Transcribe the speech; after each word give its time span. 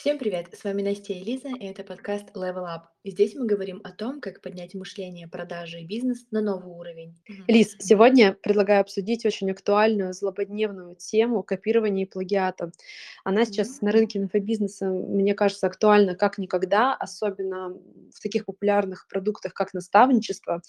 Всем 0.00 0.16
привет! 0.16 0.46
С 0.54 0.64
вами 0.64 0.80
Настя 0.80 1.12
и 1.12 1.22
Лиза, 1.22 1.48
и 1.48 1.66
это 1.66 1.84
подкаст 1.84 2.34
Level 2.34 2.64
Up. 2.64 2.84
И 3.02 3.10
здесь 3.10 3.34
мы 3.34 3.46
говорим 3.46 3.80
о 3.84 3.92
том, 3.92 4.20
как 4.20 4.42
поднять 4.42 4.74
мышление, 4.74 5.28
продажи 5.28 5.80
и 5.80 5.86
бизнес 5.86 6.26
на 6.30 6.40
новый 6.40 6.74
уровень. 6.74 7.18
Лиз, 7.48 7.76
сегодня 7.78 8.34
предлагаю 8.42 8.80
обсудить 8.82 9.26
очень 9.26 9.50
актуальную, 9.50 10.14
злободневную 10.14 10.96
тему 10.96 11.42
копирования 11.42 12.04
и 12.04 12.08
плагиата. 12.08 12.72
Она 13.24 13.44
сейчас 13.44 13.68
mm-hmm. 13.68 13.84
на 13.84 13.92
рынке 13.92 14.18
инфобизнеса, 14.18 14.86
мне 14.86 15.34
кажется, 15.34 15.66
актуальна 15.66 16.14
как 16.14 16.36
никогда, 16.36 16.94
особенно 16.94 17.74
в 18.14 18.20
таких 18.22 18.46
популярных 18.46 19.06
продуктах, 19.08 19.54
как 19.54 19.72
наставничество. 19.72 20.62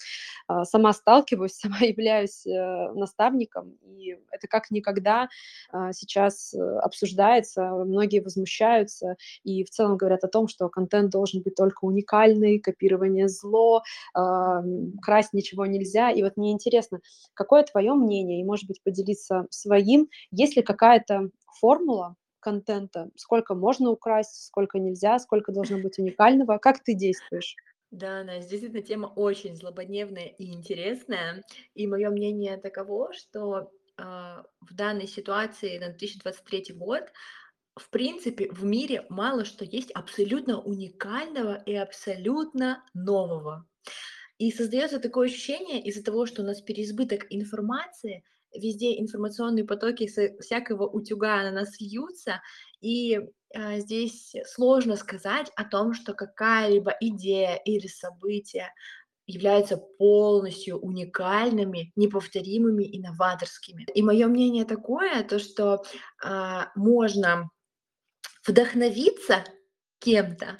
А, 0.46 0.64
сама 0.64 0.92
сталкиваюсь, 0.92 1.52
сама 1.56 1.78
являюсь 1.80 2.46
э, 2.46 2.92
наставником, 2.92 3.78
и 3.82 4.18
это 4.30 4.46
как 4.46 4.70
никогда 4.70 5.28
а, 5.70 5.92
сейчас 5.92 6.54
э, 6.54 6.58
обсуждается, 6.58 7.62
многие 7.84 8.20
возмущаются, 8.20 9.16
и 9.44 9.64
в 9.64 9.70
целом 9.70 9.96
говорят 9.96 10.24
о 10.24 10.28
том, 10.28 10.48
что 10.48 10.68
контент 10.68 11.10
должен 11.10 11.42
быть 11.42 11.54
только 11.54 11.84
уникальный, 11.84 12.58
копирование 12.58 13.28
зло, 13.28 13.82
э, 14.16 14.20
красть 15.00 15.32
ничего 15.32 15.66
нельзя. 15.66 16.10
И 16.10 16.22
вот 16.22 16.36
мне 16.36 16.52
интересно, 16.52 17.00
какое 17.34 17.62
твое 17.62 17.94
мнение, 17.94 18.40
и, 18.40 18.44
может 18.44 18.66
быть, 18.66 18.82
поделиться 18.82 19.46
своим, 19.50 20.08
есть 20.30 20.56
ли 20.56 20.62
какая-то 20.62 21.30
формула 21.60 22.16
контента, 22.40 23.10
сколько 23.16 23.54
можно 23.54 23.90
украсть, 23.90 24.46
сколько 24.46 24.78
нельзя, 24.78 25.18
сколько 25.18 25.52
должно 25.52 25.78
быть 25.78 25.98
уникального, 25.98 26.58
как 26.58 26.82
ты 26.82 26.94
действуешь? 26.94 27.56
Да, 27.92 28.24
Настя, 28.24 28.50
действительно, 28.50 28.82
тема 28.82 29.06
очень 29.06 29.54
злободневная 29.54 30.26
и 30.26 30.52
интересная. 30.52 31.42
И 31.74 31.86
мое 31.86 32.10
мнение 32.10 32.56
таково, 32.56 33.12
что 33.12 33.70
э, 33.98 34.02
в 34.02 34.74
данной 34.74 35.06
ситуации 35.06 35.78
на 35.78 35.88
2023 35.88 36.74
год 36.74 37.04
в 37.76 37.88
принципе, 37.90 38.50
в 38.50 38.64
мире 38.64 39.06
мало 39.08 39.44
что 39.44 39.64
есть 39.64 39.90
абсолютно 39.92 40.60
уникального 40.60 41.62
и 41.64 41.74
абсолютно 41.74 42.84
нового. 42.94 43.66
И 44.38 44.50
создается 44.50 44.98
такое 44.98 45.28
ощущение 45.28 45.82
из-за 45.82 46.02
того, 46.02 46.26
что 46.26 46.42
у 46.42 46.44
нас 46.44 46.60
переизбыток 46.60 47.26
информации, 47.30 48.24
везде 48.54 49.00
информационные 49.00 49.64
потоки 49.64 50.06
со 50.06 50.36
всякого 50.40 50.86
утюга 50.86 51.42
на 51.42 51.52
нас 51.52 51.80
льются, 51.80 52.42
и 52.80 53.20
э, 53.54 53.78
здесь 53.80 54.34
сложно 54.46 54.96
сказать 54.96 55.50
о 55.56 55.64
том, 55.64 55.94
что 55.94 56.12
какая-либо 56.12 56.94
идея 57.00 57.54
или 57.64 57.86
событие 57.86 58.72
являются 59.26 59.76
полностью 59.76 60.78
уникальными, 60.78 61.92
неповторимыми, 61.96 62.84
инноваторскими. 62.96 63.86
И 63.94 64.02
мое 64.02 64.26
мнение 64.26 64.64
такое, 64.64 65.22
то 65.22 65.38
что 65.38 65.84
э, 66.22 66.60
можно 66.74 67.48
вдохновиться 68.46 69.44
кем-то 69.98 70.58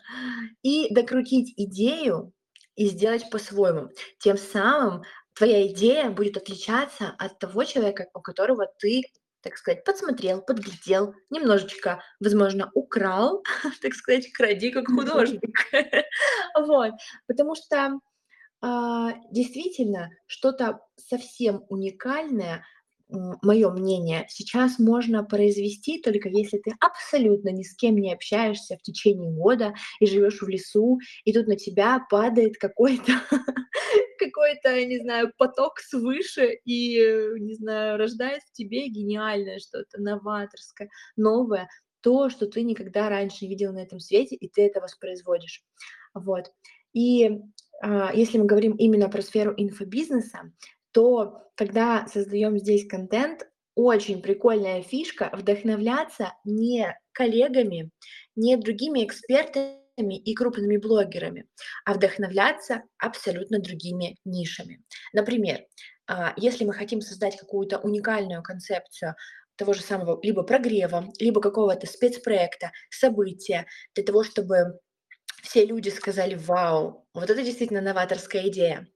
и 0.62 0.92
докрутить 0.94 1.52
идею 1.56 2.32
и 2.76 2.86
сделать 2.86 3.28
по-своему. 3.30 3.90
Тем 4.18 4.38
самым 4.38 5.02
твоя 5.34 5.66
идея 5.68 6.10
будет 6.10 6.36
отличаться 6.36 7.14
от 7.18 7.38
того 7.38 7.64
человека, 7.64 8.08
у 8.14 8.20
которого 8.20 8.66
ты, 8.78 9.02
так 9.42 9.56
сказать, 9.56 9.84
подсмотрел, 9.84 10.42
подглядел, 10.42 11.14
немножечко, 11.30 12.02
возможно, 12.20 12.70
украл, 12.74 13.42
так 13.82 13.94
сказать, 13.94 14.32
кради 14.32 14.70
как 14.70 14.86
художник. 14.86 15.42
Вот. 16.54 16.92
Потому 17.26 17.54
что 17.54 17.98
а, 18.60 19.14
действительно 19.30 20.10
что-то 20.26 20.80
совсем 20.96 21.64
уникальное 21.68 22.64
мое 23.42 23.70
мнение, 23.70 24.26
сейчас 24.28 24.78
можно 24.78 25.24
произвести 25.24 26.00
только 26.00 26.28
если 26.28 26.58
ты 26.58 26.72
абсолютно 26.80 27.50
ни 27.50 27.62
с 27.62 27.74
кем 27.74 27.96
не 27.96 28.12
общаешься 28.12 28.76
в 28.76 28.82
течение 28.82 29.30
года 29.30 29.74
и 30.00 30.06
живешь 30.06 30.40
в 30.40 30.48
лесу, 30.48 30.98
и 31.24 31.32
тут 31.32 31.46
на 31.46 31.56
тебя 31.56 32.04
падает 32.10 32.56
какой-то 32.58 33.12
какой-то, 34.18 34.84
не 34.84 34.98
знаю, 34.98 35.32
поток 35.36 35.80
свыше 35.80 36.58
и, 36.64 36.98
не 37.38 37.54
знаю, 37.54 37.98
рождает 37.98 38.42
в 38.42 38.52
тебе 38.52 38.88
гениальное 38.88 39.58
что-то, 39.58 40.00
новаторское, 40.00 40.88
новое, 41.16 41.68
то, 42.00 42.30
что 42.30 42.46
ты 42.46 42.62
никогда 42.62 43.08
раньше 43.08 43.44
не 43.44 43.50
видел 43.50 43.72
на 43.72 43.78
этом 43.78 44.00
свете, 44.00 44.36
и 44.36 44.48
ты 44.48 44.62
это 44.62 44.80
воспроизводишь. 44.80 45.62
Вот. 46.14 46.52
И 46.92 47.40
а, 47.82 48.12
если 48.12 48.38
мы 48.38 48.44
говорим 48.44 48.72
именно 48.72 49.08
про 49.08 49.22
сферу 49.22 49.54
инфобизнеса, 49.56 50.52
то 50.92 51.42
когда 51.56 52.06
создаем 52.06 52.58
здесь 52.58 52.86
контент, 52.86 53.46
очень 53.74 54.20
прикольная 54.20 54.82
фишка 54.82 55.30
вдохновляться 55.32 56.34
не 56.44 56.94
коллегами, 57.12 57.90
не 58.36 58.56
другими 58.56 59.04
экспертами 59.04 60.16
и 60.18 60.34
крупными 60.34 60.76
блогерами, 60.76 61.46
а 61.84 61.94
вдохновляться 61.94 62.82
абсолютно 62.98 63.60
другими 63.60 64.16
нишами. 64.24 64.82
Например, 65.12 65.64
а, 66.06 66.34
если 66.36 66.64
мы 66.64 66.72
хотим 66.74 67.00
создать 67.00 67.36
какую-то 67.36 67.78
уникальную 67.78 68.42
концепцию 68.42 69.14
того 69.56 69.74
же 69.74 69.82
самого 69.82 70.18
либо 70.22 70.42
прогрева, 70.42 71.12
либо 71.18 71.40
какого-то 71.40 71.86
спецпроекта, 71.86 72.72
события, 72.90 73.66
для 73.94 74.04
того, 74.04 74.24
чтобы 74.24 74.78
все 75.42 75.64
люди 75.64 75.88
сказали, 75.88 76.34
вау, 76.34 77.06
вот 77.14 77.30
это 77.30 77.42
действительно 77.42 77.80
новаторская 77.80 78.48
идея, 78.48 78.86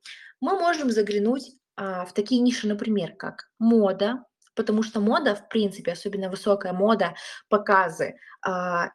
мы 0.40 0.58
можем 0.58 0.90
заглянуть 0.90 1.52
в 1.76 2.08
такие 2.14 2.40
ниши, 2.40 2.66
например, 2.66 3.14
как 3.16 3.48
мода, 3.58 4.24
потому 4.54 4.82
что 4.82 5.00
мода, 5.00 5.36
в 5.36 5.48
принципе, 5.48 5.92
особенно 5.92 6.30
высокая 6.30 6.72
мода, 6.72 7.14
показы 7.48 8.16
а, 8.42 8.90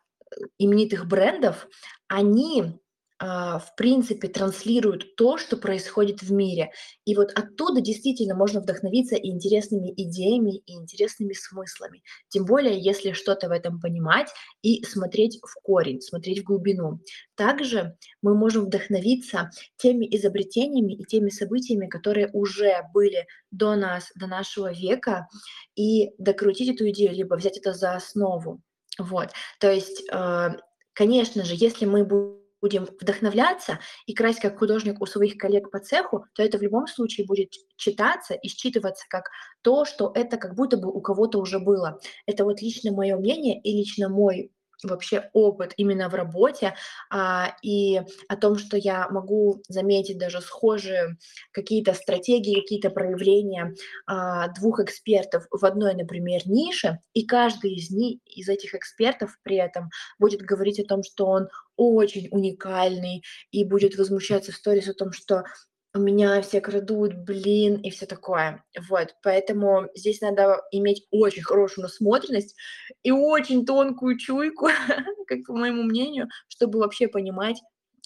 именитых 0.58 1.06
брендов, 1.06 1.68
они 2.08 2.64
а, 2.64 2.80
в 3.22 3.76
принципе, 3.78 4.28
транслируют 4.30 5.16
то, 5.16 5.38
что 5.38 5.56
происходит 5.56 6.24
в 6.24 6.32
мире. 6.32 6.72
И 7.06 7.16
вот 7.16 7.32
оттуда 7.38 7.80
действительно 7.80 8.34
можно 8.34 8.62
вдохновиться 8.62 9.16
и 9.16 9.30
интересными 9.30 9.94
идеями, 9.96 10.58
и 10.58 10.74
интересными 10.74 11.34
смыслами. 11.34 12.02
Тем 12.30 12.46
более, 12.46 12.80
если 12.80 13.12
что-то 13.12 13.48
в 13.48 13.52
этом 13.52 13.80
понимать 13.80 14.30
и 14.64 14.84
смотреть 14.84 15.40
в 15.44 15.62
корень, 15.62 16.02
смотреть 16.02 16.40
в 16.40 16.46
глубину. 16.46 17.00
Также 17.36 17.96
мы 18.24 18.34
можем 18.34 18.66
вдохновиться 18.66 19.52
теми 19.78 20.08
изобретениями 20.16 20.94
и 20.94 21.06
теми 21.06 21.30
событиями, 21.30 21.86
которые 21.86 22.30
уже 22.34 22.82
были 22.92 23.28
до 23.52 23.76
нас, 23.76 24.12
до 24.16 24.26
нашего 24.26 24.74
века, 24.74 25.28
и 25.76 26.10
докрутить 26.18 26.76
эту 26.76 26.90
идею, 26.90 27.14
либо 27.14 27.36
взять 27.36 27.60
это 27.60 27.74
за 27.74 27.94
основу. 27.94 28.62
Вот. 28.98 29.30
То 29.60 29.72
есть, 29.72 30.04
а, 30.12 30.56
конечно 30.94 31.46
же, 31.46 31.54
если 31.56 31.86
мы 31.86 32.04
будем 32.04 32.41
будем 32.62 32.86
вдохновляться 33.00 33.80
и 34.06 34.14
красть 34.14 34.40
как 34.40 34.60
художник 34.60 35.02
у 35.02 35.06
своих 35.06 35.38
коллег 35.38 35.72
по 35.72 35.80
цеху, 35.80 36.26
то 36.34 36.44
это 36.44 36.58
в 36.58 36.62
любом 36.62 36.88
случае 36.88 37.26
будет 37.26 37.52
читаться 37.76 38.34
и 38.34 38.48
считываться 38.48 39.06
как 39.10 39.30
то, 39.62 39.86
что 39.86 40.12
это 40.16 40.38
как 40.38 40.56
будто 40.56 40.78
бы 40.78 40.90
у 40.92 41.02
кого-то 41.02 41.40
уже 41.40 41.60
было. 41.60 42.00
Это 42.26 42.46
вот 42.46 42.62
лично 42.62 42.92
мое 42.92 43.18
мнение 43.18 43.60
и 43.62 43.76
лично 43.76 44.10
мой 44.10 44.52
вообще 44.84 45.30
опыт 45.34 45.74
именно 45.78 46.10
в 46.10 46.16
работе 46.16 46.76
а, 47.10 47.56
и 47.62 48.02
о 48.28 48.36
том, 48.36 48.58
что 48.58 48.78
я 48.78 49.08
могу 49.10 49.62
заметить 49.68 50.18
даже 50.18 50.42
схожие 50.42 51.18
какие-то 51.52 51.94
стратегии, 51.94 52.62
какие-то 52.62 52.90
проявления 52.90 53.74
а, 54.06 54.50
двух 54.50 54.80
экспертов 54.80 55.46
в 55.52 55.66
одной, 55.66 55.94
например, 55.96 56.42
нише, 56.46 57.00
и 57.14 57.26
каждый 57.26 57.74
из 57.74 57.92
них, 57.92 58.20
из 58.26 58.50
этих 58.50 58.76
экспертов 58.76 59.38
при 59.44 59.58
этом 59.58 59.90
будет 60.20 60.42
говорить 60.42 60.80
о 60.80 60.86
том, 60.86 61.04
что 61.04 61.26
он 61.26 61.48
очень 61.76 62.28
уникальный 62.32 63.24
и 63.52 63.64
будет 63.64 63.98
возмущаться 63.98 64.52
в 64.52 64.56
сторис 64.56 64.88
о 64.88 64.94
том, 64.94 65.12
что 65.12 65.44
меня 66.00 66.42
все 66.42 66.62
крадут, 66.62 67.14
блин, 67.16 67.76
и 67.82 67.90
все 67.90 68.06
такое. 68.06 68.64
Вот, 68.90 69.16
поэтому 69.24 69.90
здесь 69.94 70.22
надо 70.22 70.62
иметь 70.72 71.06
очень 71.12 71.44
хорошую 71.44 71.84
насмотренность 71.84 72.56
и 73.04 73.12
очень 73.12 73.66
тонкую 73.66 74.18
чуйку, 74.18 74.68
как 75.28 75.44
по 75.46 75.54
моему 75.54 75.84
мнению, 75.84 76.30
чтобы 76.48 76.80
вообще 76.80 77.08
понимать, 77.08 77.62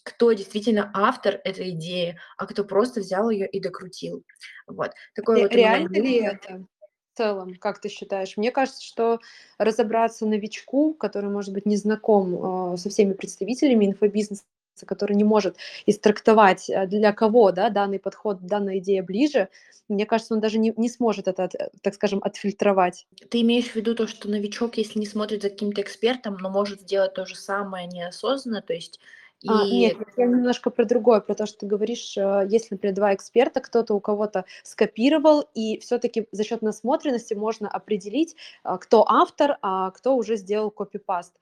кто 0.05 0.31
действительно 0.33 0.91
автор 0.93 1.41
этой 1.43 1.71
идеи, 1.71 2.17
а 2.37 2.45
кто 2.45 2.63
просто 2.63 3.01
взял 3.01 3.29
ее 3.29 3.47
и 3.47 3.59
докрутил. 3.59 4.23
Вот. 4.67 4.91
Такое 5.15 5.43
вот 5.43 5.51
Реально 5.51 5.93
ли 5.93 6.17
это? 6.17 6.65
В 7.13 7.17
целом, 7.17 7.55
как 7.55 7.79
ты 7.79 7.89
считаешь? 7.89 8.35
Мне 8.35 8.51
кажется, 8.51 8.83
что 8.83 9.19
разобраться 9.57 10.25
новичку, 10.25 10.93
который, 10.93 11.29
может 11.29 11.53
быть, 11.53 11.65
не 11.65 11.77
знаком 11.77 12.73
э, 12.73 12.77
со 12.77 12.89
всеми 12.89 13.13
представителями 13.13 13.85
инфобизнеса, 13.85 14.43
который 14.85 15.15
не 15.15 15.23
может 15.23 15.55
истрактовать, 15.85 16.69
э, 16.69 16.87
для 16.87 17.13
кого 17.13 17.51
да, 17.51 17.69
данный 17.69 17.99
подход, 17.99 18.39
данная 18.41 18.79
идея 18.79 19.03
ближе, 19.03 19.49
мне 19.87 20.05
кажется, 20.05 20.33
он 20.33 20.39
даже 20.39 20.57
не, 20.57 20.73
не 20.77 20.89
сможет 20.89 21.27
это, 21.27 21.49
э, 21.57 21.69
так 21.81 21.93
скажем, 21.93 22.19
отфильтровать. 22.23 23.07
Ты 23.29 23.41
имеешь 23.41 23.69
в 23.69 23.75
виду 23.75 23.95
то, 23.95 24.07
что 24.07 24.29
новичок, 24.29 24.77
если 24.77 24.99
не 24.99 25.05
смотрит 25.05 25.43
за 25.43 25.49
каким-то 25.49 25.81
экспертом, 25.81 26.37
но 26.41 26.49
может 26.49 26.81
сделать 26.81 27.13
то 27.13 27.25
же 27.25 27.35
самое 27.35 27.87
неосознанно, 27.87 28.61
то 28.61 28.73
есть 28.73 28.99
А, 29.47 29.65
нет, 29.65 29.97
И 29.97 30.21
я 30.21 30.25
немножко 30.25 30.69
про 30.71 30.85
другое, 30.85 31.19
про 31.19 31.35
то, 31.35 31.45
что 31.45 31.59
ты 31.59 31.65
говоришь, 31.67 32.17
э, 32.17 32.47
есть, 32.49 32.71
например, 32.71 32.95
два 32.95 33.13
эксперта, 33.13 33.59
кто-то 33.61 33.93
у 33.93 33.99
кого-то 33.99 34.45
скопировал, 34.63 35.43
и 35.53 35.77
все-таки 35.79 36.27
за 36.31 36.43
счет 36.43 36.61
насмотренности 36.61 37.33
можно 37.33 37.69
определить, 37.69 38.35
а, 38.63 38.77
кто 38.77 39.05
автор, 39.07 39.57
а 39.61 39.91
кто 39.91 40.15
уже 40.15 40.35
сделал 40.37 40.71
копипаст. 40.71 41.33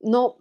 Но, 0.00 0.38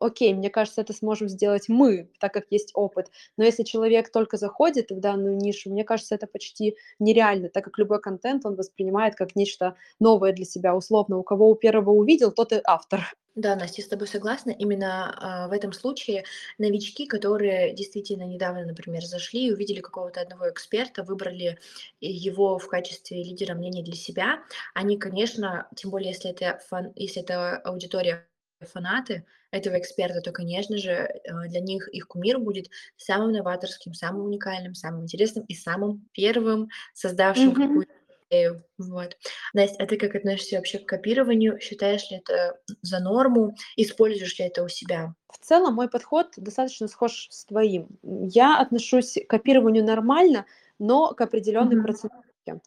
окей, 0.00 0.34
мне 0.34 0.48
кажется, 0.50 0.80
это 0.80 0.92
сможем 0.92 1.28
сделать 1.28 1.68
мы, 1.68 2.08
так 2.20 2.32
как 2.32 2.46
есть 2.50 2.70
опыт. 2.74 3.10
Но 3.36 3.44
если 3.44 3.62
человек 3.62 4.10
только 4.10 4.36
заходит 4.36 4.90
в 4.90 5.00
данную 5.00 5.36
нишу, 5.36 5.70
мне 5.70 5.84
кажется, 5.84 6.14
это 6.14 6.26
почти 6.26 6.76
нереально, 6.98 7.48
так 7.48 7.64
как 7.64 7.78
любой 7.78 8.00
контент 8.00 8.46
он 8.46 8.54
воспринимает 8.54 9.14
как 9.14 9.36
нечто 9.36 9.76
новое 10.00 10.32
для 10.32 10.44
себя. 10.44 10.74
Условно, 10.76 11.18
у 11.18 11.22
кого 11.22 11.50
у 11.50 11.54
первого 11.54 11.90
увидел, 11.90 12.32
тот 12.32 12.52
и 12.52 12.60
автор. 12.64 13.00
Да, 13.36 13.54
Настя, 13.54 13.82
я 13.82 13.86
с 13.86 13.88
тобой 13.90 14.08
согласна. 14.08 14.50
Именно 14.50 15.14
а, 15.44 15.48
в 15.48 15.52
этом 15.52 15.72
случае 15.74 16.24
новички, 16.56 17.06
которые 17.06 17.74
действительно 17.74 18.22
недавно, 18.22 18.64
например, 18.64 19.04
зашли 19.04 19.48
и 19.48 19.52
увидели 19.52 19.80
какого-то 19.82 20.22
одного 20.22 20.48
эксперта, 20.50 21.02
выбрали 21.02 21.58
его 22.00 22.58
в 22.58 22.66
качестве 22.66 23.22
лидера 23.22 23.54
мнений 23.54 23.82
для 23.82 23.94
себя, 23.94 24.42
они, 24.74 24.96
конечно, 24.98 25.68
тем 25.76 25.90
более, 25.90 26.10
если 26.12 26.30
это, 26.30 26.58
фан, 26.66 26.92
если 26.96 27.20
это 27.22 27.58
аудитория 27.58 28.26
фанаты 28.72 29.26
этого 29.50 29.78
эксперта, 29.78 30.22
то, 30.22 30.32
конечно 30.32 30.78
же, 30.78 30.90
э, 30.92 31.48
для 31.48 31.60
них 31.60 31.88
их 31.88 32.08
кумир 32.08 32.38
будет 32.38 32.70
самым 32.96 33.32
новаторским, 33.32 33.92
самым 33.92 34.24
уникальным, 34.26 34.74
самым 34.74 35.02
интересным 35.02 35.44
и 35.44 35.54
самым 35.54 36.08
первым 36.12 36.68
создавшим 36.94 37.52
Мгм. 37.52 37.54
какую-то 37.54 37.92
идею. 38.30 38.64
Вот. 38.78 39.16
Настя, 39.54 39.84
а 39.84 39.86
ты 39.86 39.96
как 39.96 40.14
относишься 40.14 40.56
вообще 40.56 40.78
к 40.78 40.86
копированию? 40.86 41.58
Считаешь 41.60 42.10
ли 42.10 42.18
это 42.18 42.58
за 42.82 43.00
норму? 43.00 43.54
Используешь 43.76 44.38
ли 44.38 44.46
это 44.46 44.62
у 44.62 44.68
себя? 44.68 45.14
В 45.30 45.38
целом 45.38 45.74
мой 45.74 45.88
подход 45.88 46.32
достаточно 46.36 46.88
схож 46.88 47.28
с 47.30 47.44
твоим. 47.46 47.88
Я 48.02 48.58
отношусь 48.60 49.14
к 49.14 49.28
копированию 49.28 49.84
нормально, 49.84 50.46
но 50.78 51.14
к 51.14 51.20
определенной 51.20 51.76
Мгм. 51.76 51.82
процентовке. 51.82 52.60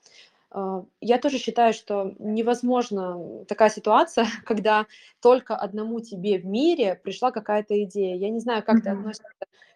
А, 0.52 0.84
Я 1.02 1.20
тоже 1.20 1.38
считаю, 1.38 1.74
что 1.74 2.14
невозможно 2.20 3.46
такая 3.46 3.70
ситуация, 3.70 4.26
когда 4.46 4.88
только 5.22 5.56
одному 5.56 6.00
тебе 6.02 6.40
в 6.40 6.46
мире 6.46 6.96
пришла 7.04 7.32
какая-то 7.32 7.82
идея. 7.84 8.16
Я 8.16 8.30
не 8.30 8.40
знаю, 8.40 8.64
как 8.64 8.82
ты 8.82 8.90
Мгм. 8.90 8.90
относишься 8.90 9.24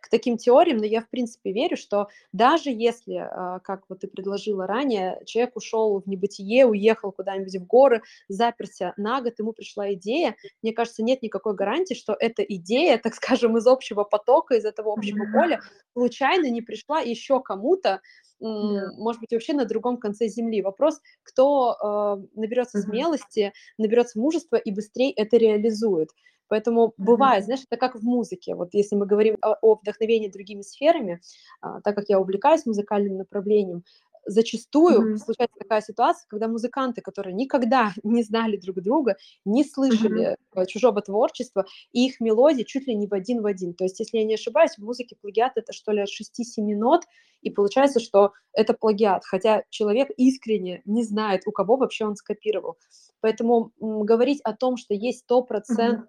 к 0.02 0.10
таким 0.10 0.38
теориям, 0.38 0.80
но 0.80 0.86
я 0.86 1.00
в 1.02 1.10
принципе 1.10 1.54
верю, 1.54 1.78
что 1.78 2.10
даже 2.34 2.72
если, 2.72 3.16
а, 3.16 3.60
как 3.60 3.84
вот 3.88 4.00
ты 4.02 4.08
предложила 4.08 4.68
ранее, 4.68 5.22
человек 5.26 5.56
ушел 5.56 6.02
в 6.02 6.08
небытие, 6.08 6.66
уехал 6.66 7.12
куда-нибудь 7.12 7.56
в 7.56 7.66
горы, 7.66 8.02
заперся 8.28 8.94
на 8.98 9.22
год, 9.22 9.40
ему 9.40 9.54
пришла 9.54 9.94
идея, 9.94 10.36
мне 10.62 10.74
кажется, 10.74 11.04
нет 11.04 11.22
никакой 11.22 11.56
гарантии, 11.56 11.94
что 11.94 12.16
эта 12.20 12.42
идея, 12.44 12.98
так 13.04 13.14
скажем, 13.16 13.58
из 13.58 13.68
общего 13.68 14.04
потока, 14.04 14.56
из 14.56 14.66
этого 14.66 14.92
общего 14.94 15.26
поля 15.26 15.62
случайно 15.96 16.50
не 16.50 16.62
пришла 16.62 17.00
еще 17.00 17.42
кому-то, 17.42 18.02
Да. 18.40 18.92
может 18.98 19.22
быть, 19.22 19.32
вообще 19.32 19.54
на 19.54 19.66
другом 19.66 19.98
конце 19.98 20.28
земли. 20.28 20.62
Вопрос, 20.62 21.00
кто 21.24 21.76
э, 21.82 22.40
наберется 22.40 22.80
Мгм. 22.80 22.88
смелости, 22.88 23.54
наберется 23.78 24.20
мужества 24.20 24.58
и 24.58 24.72
быстрее 24.72 25.12
это 25.12 25.38
реализует. 25.38 26.10
Поэтому 26.50 26.94
бывает, 26.98 27.46
знаешь, 27.46 27.64
это 27.70 27.80
как 27.80 27.96
в 27.96 28.04
музыке. 28.04 28.54
Вот 28.54 28.74
если 28.74 28.96
мы 28.96 29.06
говорим 29.06 29.38
о, 29.42 29.56
о 29.62 29.76
вдохновении 29.76 30.28
другими 30.30 30.62
сферами, 30.62 31.20
а, 31.62 31.82
так 31.82 31.96
как 31.96 32.10
я 32.10 32.20
увлекаюсь 32.20 32.66
музыкальным 32.66 33.18
направлением, 33.18 33.84
зачастую 34.26 35.02
Мгм. 35.02 35.18
случается 35.18 35.56
такая 35.60 35.82
ситуация, 35.82 36.28
когда 36.30 36.48
музыканты, 36.48 37.02
которые 37.02 37.34
никогда 37.34 37.94
не 38.04 38.24
знали 38.24 38.58
друг 38.58 38.82
друга, 38.82 39.18
не 39.46 39.64
слышали 39.64 40.36
э, 40.56 40.66
чужого 40.68 41.02
творчества, 41.02 41.66
и 41.92 42.06
их 42.08 42.20
мелодии 42.20 42.64
чуть 42.64 42.88
ли 42.88 42.96
не 42.96 43.08
в 43.08 43.14
один 43.14 43.42
в 43.42 43.46
один. 43.46 43.74
То 43.74 43.84
есть, 43.84 44.00
если 44.00 44.18
я 44.18 44.24
не 44.24 44.36
ошибаюсь, 44.36 44.76
в 44.78 44.84
музыке 44.84 45.16
плагиат 45.22 45.54
это 45.56 45.74
что 45.74 45.92
ли 45.92 46.02
от 46.02 46.10
шести-семи 46.10 46.76
нот, 46.76 47.04
и 47.42 47.50
получается, 47.50 48.00
что 48.00 48.32
это 48.54 48.74
плагиат, 48.74 49.24
хотя 49.26 49.64
человек 49.70 50.10
искренне 50.18 50.82
не 50.86 51.04
знает, 51.04 51.42
у 51.46 51.52
кого 51.52 51.76
вообще 51.76 52.06
он 52.06 52.16
скопировал. 52.16 52.78
Поэтому 53.20 53.72
м, 53.82 54.04
говорить 54.04 54.40
о 54.44 54.54
том, 54.54 54.78
что 54.78 54.94
есть 54.94 55.20
стопроцентно 55.20 56.06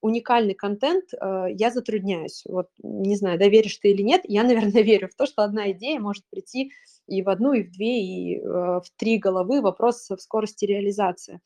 уникальный 0.00 0.54
контент, 0.54 1.04
э, 1.14 1.46
я 1.52 1.70
затрудняюсь. 1.70 2.42
Вот 2.46 2.68
не 2.82 3.16
знаю, 3.16 3.38
доверишь 3.38 3.78
ты 3.78 3.90
или 3.90 4.02
нет, 4.02 4.22
я, 4.24 4.42
наверное, 4.74 4.82
верю 4.82 5.08
в 5.08 5.14
то, 5.14 5.26
что 5.26 5.42
одна 5.42 5.70
идея 5.72 5.98
может 5.98 6.24
прийти 6.30 6.72
и 7.06 7.22
в 7.22 7.28
одну, 7.28 7.52
и 7.52 7.62
в 7.62 7.70
две, 7.70 8.02
и 8.02 8.38
э, 8.38 8.42
в 8.42 8.84
три 8.96 9.18
головы. 9.18 9.60
Вопрос 9.60 10.08
в 10.10 10.18
скорости 10.18 10.64
реализации. 10.64 11.40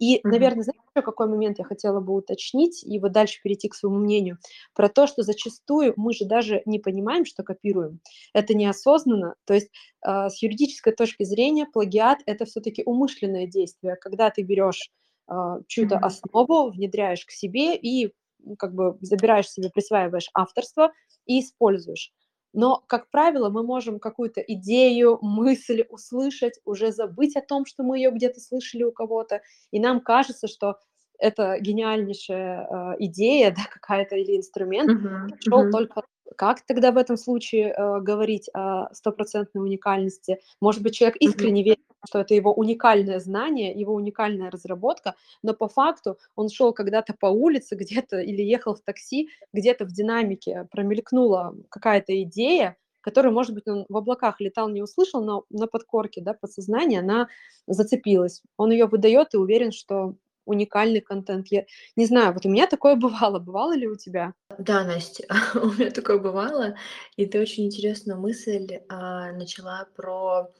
И, 0.00 0.20
наверное, 0.24 0.64
знаешь, 0.64 0.80
еще 0.96 1.04
какой 1.04 1.28
момент 1.28 1.58
я 1.58 1.64
хотела 1.64 2.00
бы 2.00 2.14
уточнить, 2.14 2.82
и 2.82 2.98
вот 2.98 3.12
дальше 3.12 3.38
перейти 3.42 3.68
к 3.68 3.74
своему 3.74 3.98
мнению, 3.98 4.38
про 4.74 4.88
то, 4.88 5.06
что 5.06 5.22
зачастую 5.22 5.92
мы 5.96 6.14
же 6.14 6.24
даже 6.24 6.62
не 6.64 6.78
понимаем, 6.78 7.26
что 7.26 7.42
копируем. 7.42 8.00
Это 8.32 8.54
неосознанно. 8.54 9.34
То 9.44 9.54
есть 9.54 9.68
э, 10.06 10.30
с 10.30 10.42
юридической 10.42 10.94
точки 10.94 11.24
зрения 11.24 11.66
плагиат– 11.66 12.20
это 12.24 12.46
все-таки 12.46 12.82
умышленное 12.84 13.46
действие, 13.46 13.96
когда 13.96 14.30
ты 14.30 14.42
берешь 14.42 14.90
э, 15.30 15.34
чью-то 15.66 15.98
основу, 15.98 16.70
внедряешь 16.70 17.26
к 17.26 17.30
себе 17.30 17.76
и 17.76 18.12
как 18.58 18.74
бы 18.74 18.96
забираешь 19.02 19.50
себе, 19.50 19.68
присваиваешь 19.68 20.30
авторство 20.32 20.92
и 21.26 21.40
используешь. 21.40 22.10
Но, 22.52 22.82
как 22.88 23.10
правило, 23.10 23.48
мы 23.50 23.62
можем 23.62 24.00
какую-то 24.00 24.40
идею, 24.40 25.18
мысль 25.22 25.84
услышать, 25.88 26.60
уже 26.64 26.92
забыть 26.92 27.36
о 27.36 27.42
том, 27.42 27.66
что 27.66 27.82
мы 27.84 27.98
ее 27.98 28.10
где-то 28.10 28.40
слышали 28.40 28.82
у 28.84 28.92
кого-то, 28.92 29.42
и 29.70 29.80
нам 29.80 30.00
кажется, 30.00 30.48
что 30.48 30.76
это 31.18 31.58
гениальнейшая 31.60 32.94
э, 32.94 32.96
идея, 33.00 33.50
да, 33.56 33.62
какая-то 33.70 34.16
или 34.16 34.36
инструмент 34.36 34.92
Мгм. 34.92 35.26
пришел 35.26 35.68
Мгм. 35.68 35.70
только 35.70 36.02
как 36.40 36.62
тогда 36.62 36.90
в 36.90 36.96
этом 36.96 37.18
случае 37.18 37.68
э, 37.68 38.00
говорить 38.00 38.48
о 38.54 38.88
стопроцентной 38.94 39.62
уникальности? 39.62 40.40
Может 40.58 40.82
быть, 40.82 40.94
человек 40.94 41.18
искренне 41.20 41.62
верит, 41.62 41.84
что 42.08 42.20
это 42.20 42.32
его 42.32 42.54
уникальное 42.54 43.20
знание, 43.20 43.78
его 43.78 43.92
уникальная 43.92 44.50
разработка, 44.50 45.16
но 45.42 45.52
по 45.52 45.68
факту 45.68 46.16
он 46.36 46.48
шел 46.48 46.72
когда-то 46.72 47.12
по 47.12 47.26
улице 47.26 47.74
где-то 47.76 48.20
или 48.20 48.40
ехал 48.40 48.74
в 48.74 48.80
такси, 48.80 49.28
где-то 49.52 49.84
в 49.84 49.92
динамике 49.92 50.66
промелькнула 50.70 51.54
какая-то 51.68 52.22
идея, 52.22 52.78
которую, 53.02 53.34
может 53.34 53.54
быть, 53.54 53.68
он 53.68 53.84
в 53.90 53.96
облаках 53.98 54.40
летал, 54.40 54.70
не 54.70 54.80
услышал, 54.80 55.22
но 55.22 55.44
на 55.50 55.66
подкорке, 55.66 56.22
да, 56.22 56.32
подсознания 56.32 57.00
она 57.00 57.28
зацепилась. 57.66 58.40
Он 58.56 58.70
ее 58.70 58.86
выдает 58.86 59.34
и 59.34 59.36
уверен, 59.36 59.72
что 59.72 60.14
уникальный 60.50 61.00
контент. 61.00 61.46
Я 61.50 61.64
не 61.96 62.06
знаю, 62.06 62.34
вот 62.34 62.44
у 62.44 62.50
меня 62.50 62.66
такое 62.66 62.96
бывало. 62.96 63.38
Бывало 63.38 63.74
ли 63.74 63.86
у 63.86 63.96
тебя? 63.96 64.34
Да, 64.58 64.84
Настя, 64.84 65.24
у 65.54 65.68
меня 65.68 65.90
такое 65.90 66.18
бывало, 66.18 66.76
и 67.16 67.26
ты 67.26 67.40
очень 67.40 67.66
интересную 67.66 68.18
мысль 68.20 68.80
а, 68.88 69.32
начала 69.32 69.86
про, 69.96 70.50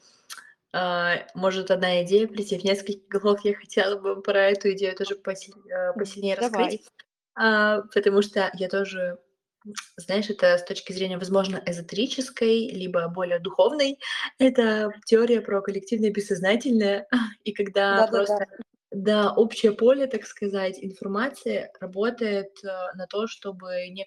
а, 0.72 1.26
может, 1.34 1.70
одна 1.70 2.02
идея 2.04 2.26
прийти 2.28 2.58
в 2.58 2.64
нескольких 2.64 3.08
голов. 3.08 3.44
Я 3.44 3.54
хотела 3.54 3.98
бы 3.98 4.22
про 4.22 4.50
эту 4.50 4.72
идею 4.72 4.94
тоже 4.96 5.16
поси- 5.16 5.52
э, 5.68 5.92
посильнее 5.94 6.36
раскрыть, 6.36 6.52
Давай. 6.52 6.84
а, 7.34 7.82
потому 7.92 8.22
что 8.22 8.50
я 8.54 8.68
тоже, 8.68 9.18
знаешь, 9.96 10.30
это 10.30 10.56
с 10.56 10.64
точки 10.64 10.92
зрения, 10.92 11.18
возможно, 11.18 11.60
эзотерической, 11.66 12.68
либо 12.68 13.08
более 13.08 13.40
духовной. 13.40 13.98
Это 14.38 14.92
теория 15.04 15.40
про 15.40 15.60
коллективное 15.60 16.10
бессознательное, 16.10 17.08
и 17.44 17.52
когда 17.52 18.06
Да-да-да. 18.06 18.16
просто 18.16 18.38
Да, 18.38 18.69
общее 19.36 19.72
поле, 19.72 20.06
так 20.06 20.24
сказать, 20.26 20.78
информации 20.82 21.70
работает, 21.80 22.50
э, 22.64 22.68
на 22.96 23.06
то, 23.08 23.26
чтобы 23.26 23.88
не 23.88 24.06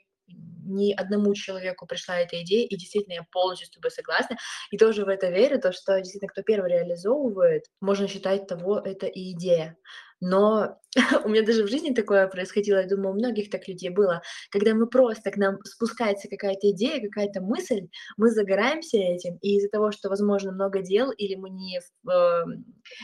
ни 0.66 0.94
одному 0.94 1.34
человеку 1.36 1.86
пришла 1.86 2.18
эта 2.20 2.42
идея, 2.44 2.66
и 2.66 2.78
действительно 2.78 3.14
я 3.14 3.24
полностью 3.32 3.68
с 3.68 3.72
тобой 3.72 3.92
согласна. 3.92 4.38
И 4.72 4.78
тоже 4.78 5.04
в 5.06 5.10
это 5.10 5.30
верю, 5.30 5.60
то, 5.60 5.74
что 5.74 5.98
действительно 6.00 6.30
кто 6.30 6.42
первый 6.44 6.72
реализовывает, 6.72 7.66
можно 7.82 8.08
считать 8.08 8.48
того, 8.48 8.80
это 8.80 9.06
и 9.06 9.32
идея. 9.34 9.78
Но 10.26 10.80
у 11.26 11.30
меня 11.30 11.44
даже 11.44 11.64
в 11.64 11.68
жизни 11.68 11.94
такое 11.94 12.28
происходило, 12.28 12.78
я 12.78 12.88
думаю, 12.88 13.12
у 13.12 13.18
многих 13.18 13.50
так 13.50 13.68
людей 13.68 13.90
было, 13.90 14.22
когда 14.52 14.74
мы 14.74 14.88
просто, 14.88 15.32
к 15.32 15.38
нам 15.38 15.58
спускается 15.66 16.30
какая-то 16.30 16.72
идея, 16.72 17.02
какая-то 17.02 17.42
мысль, 17.42 17.90
мы 18.16 18.32
загораемся 18.32 18.98
этим, 18.98 19.38
и 19.42 19.58
из-за 19.58 19.68
того, 19.68 19.92
что, 19.92 20.08
возможно, 20.08 20.54
много 20.54 20.82
дел, 20.82 21.12
или 21.12 21.36
мы 21.36 21.50
не 21.50 21.78
э, 21.78 22.44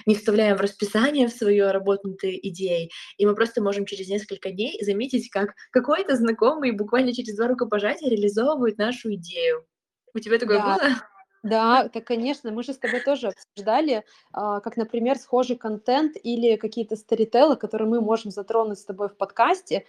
не 0.06 0.16
вставляем 0.16 0.56
в 0.56 0.62
расписание 0.62 1.28
в 1.28 1.34
свое 1.34 1.72
работнутые 1.72 2.48
идеи, 2.50 2.90
и 3.18 3.26
мы 3.26 3.36
просто 3.36 3.62
можем 3.62 3.86
через 3.86 4.08
несколько 4.08 4.52
дней 4.52 4.82
заметить, 4.82 5.30
как 5.30 5.56
какой-то 5.72 6.16
знакомый 6.16 6.72
буквально 6.72 7.14
через 7.14 7.36
2 7.36 7.50
рукопожатия 7.50 8.10
реализовывает 8.10 8.78
нашу 8.78 9.14
идею. 9.16 9.66
У 10.14 10.20
тебя 10.20 10.40
такое 10.40 10.60
Да, 10.60 10.78
было? 10.78 10.96
Да, 11.43 11.84
это, 11.86 12.01
конечно, 12.01 12.51
мы 12.51 12.63
же 12.63 12.74
с 12.74 12.77
тобой 12.77 13.01
тоже 13.01 13.29
обсуждали, 13.29 14.03
а, 14.31 14.60
как, 14.60 14.77
например, 14.77 15.17
схожий 15.17 15.55
контент 15.55 16.15
или 16.22 16.55
какие-то 16.55 16.96
старителлы, 16.96 17.55
которые 17.55 17.88
мы 17.88 18.01
можем 18.01 18.31
затронуть 18.31 18.79
с 18.79 18.86
тобой 18.86 19.10
в 19.10 19.15
подкасте, 19.15 19.86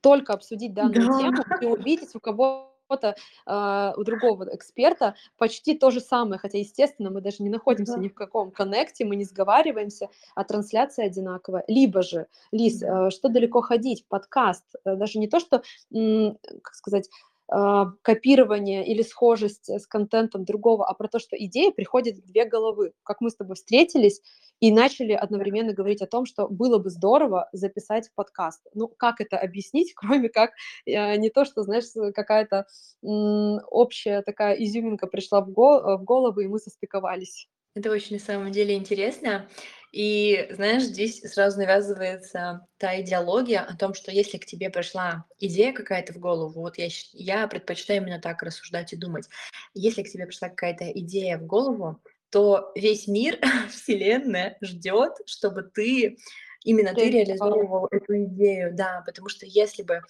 только 0.00 0.32
обсудить 0.32 0.74
данную 0.74 1.06
Да. 1.06 1.18
тему 1.18 1.44
и 1.60 1.66
увидеть, 1.66 2.14
у 2.14 2.20
кого 2.20 2.74
работа 2.88 3.16
э, 3.46 3.92
у 3.96 4.04
другого 4.04 4.54
эксперта 4.54 5.14
почти 5.38 5.74
то 5.76 5.90
же 5.90 6.00
самое, 6.00 6.38
хотя, 6.38 6.58
естественно, 6.58 7.10
мы 7.10 7.20
даже 7.20 7.42
не 7.42 7.50
находимся 7.50 7.98
ни 7.98 8.08
в 8.08 8.14
каком 8.14 8.50
коннекте, 8.50 9.04
мы 9.04 9.16
не 9.16 9.24
сговариваемся, 9.24 10.08
а 10.34 10.44
трансляция 10.44 11.06
одинаковая. 11.06 11.64
Либо 11.68 12.02
же, 12.02 12.26
Лиз, 12.52 12.82
э, 12.82 13.10
что 13.10 13.28
далеко 13.28 13.62
ходить, 13.62 14.04
подкаст, 14.08 14.64
э, 14.84 14.96
даже 14.96 15.18
не 15.18 15.28
то, 15.28 15.40
что, 15.40 15.62
как 15.90 16.74
сказать, 16.74 17.08
а, 17.08 17.33
копирование 17.46 18.86
или 18.86 19.02
схожесть 19.02 19.68
с 19.68 19.86
контентом 19.86 20.44
другого, 20.44 20.86
а 20.88 20.94
про 20.94 21.08
то, 21.08 21.18
что 21.18 21.36
идея 21.36 21.70
приходит 21.72 22.16
в 22.16 22.26
две 22.26 22.46
головы. 22.46 22.92
Как 23.02 23.20
мы 23.20 23.30
с 23.30 23.36
тобой 23.36 23.56
встретились 23.56 24.22
и 24.60 24.72
начали 24.72 25.12
одновременно 25.12 25.74
говорить 25.74 26.00
о 26.00 26.06
том, 26.06 26.24
что 26.24 26.48
было 26.48 26.78
бы 26.78 26.88
здорово 26.88 27.48
записать 27.52 28.10
подкаст. 28.14 28.62
Ну, 28.72 28.88
как 28.88 29.20
это 29.20 29.36
объяснить, 29.38 29.92
кроме 29.96 30.28
как 30.28 30.52
э, 30.86 31.16
не 31.16 31.30
то, 31.30 31.44
что, 31.44 31.62
знаешь, 31.62 31.84
какая-то 32.14 32.66
общая 33.02 34.22
такая 34.22 34.54
изюминка 34.54 35.06
пришла 35.06 35.40
в, 35.42 35.50
го- 35.50 35.98
в 35.98 36.04
голову, 36.04 36.40
и 36.40 36.46
мы 36.46 36.58
состыковались. 36.58 37.48
Это 37.74 37.90
очень 37.90 38.16
на 38.16 38.22
самом 38.22 38.52
деле 38.52 38.74
интересно. 38.74 39.48
И 39.94 40.48
знаешь, 40.50 40.82
здесь 40.82 41.20
сразу 41.20 41.58
навязывается 41.58 42.66
та 42.78 43.00
идеология 43.00 43.60
о 43.60 43.76
том, 43.76 43.94
что 43.94 44.10
если 44.10 44.38
к 44.38 44.44
тебе 44.44 44.68
пришла 44.68 45.24
идея 45.38 45.72
какая-то 45.72 46.12
в 46.12 46.18
голову, 46.18 46.62
вот 46.62 46.78
я, 46.78 46.88
я 47.12 47.46
предпочитаю 47.46 48.02
именно 48.02 48.20
так 48.20 48.42
рассуждать 48.42 48.92
и 48.92 48.96
думать. 48.96 49.28
Если 49.72 50.02
к 50.02 50.10
тебе 50.10 50.26
пришла 50.26 50.48
какая-то 50.48 50.90
идея 50.90 51.38
в 51.38 51.46
голову, 51.46 52.02
то 52.30 52.72
весь 52.74 53.06
мир, 53.06 53.38
Вселенная 53.70 54.58
ждет, 54.62 55.12
чтобы 55.26 55.62
ты 55.62 56.18
именно 56.64 56.92
ты 56.92 57.10
реализовывал 57.10 57.86
эту 57.92 58.24
идею, 58.24 58.74
да, 58.74 59.04
потому 59.06 59.28
что 59.28 59.46
если 59.46 59.84
бы 59.84 60.00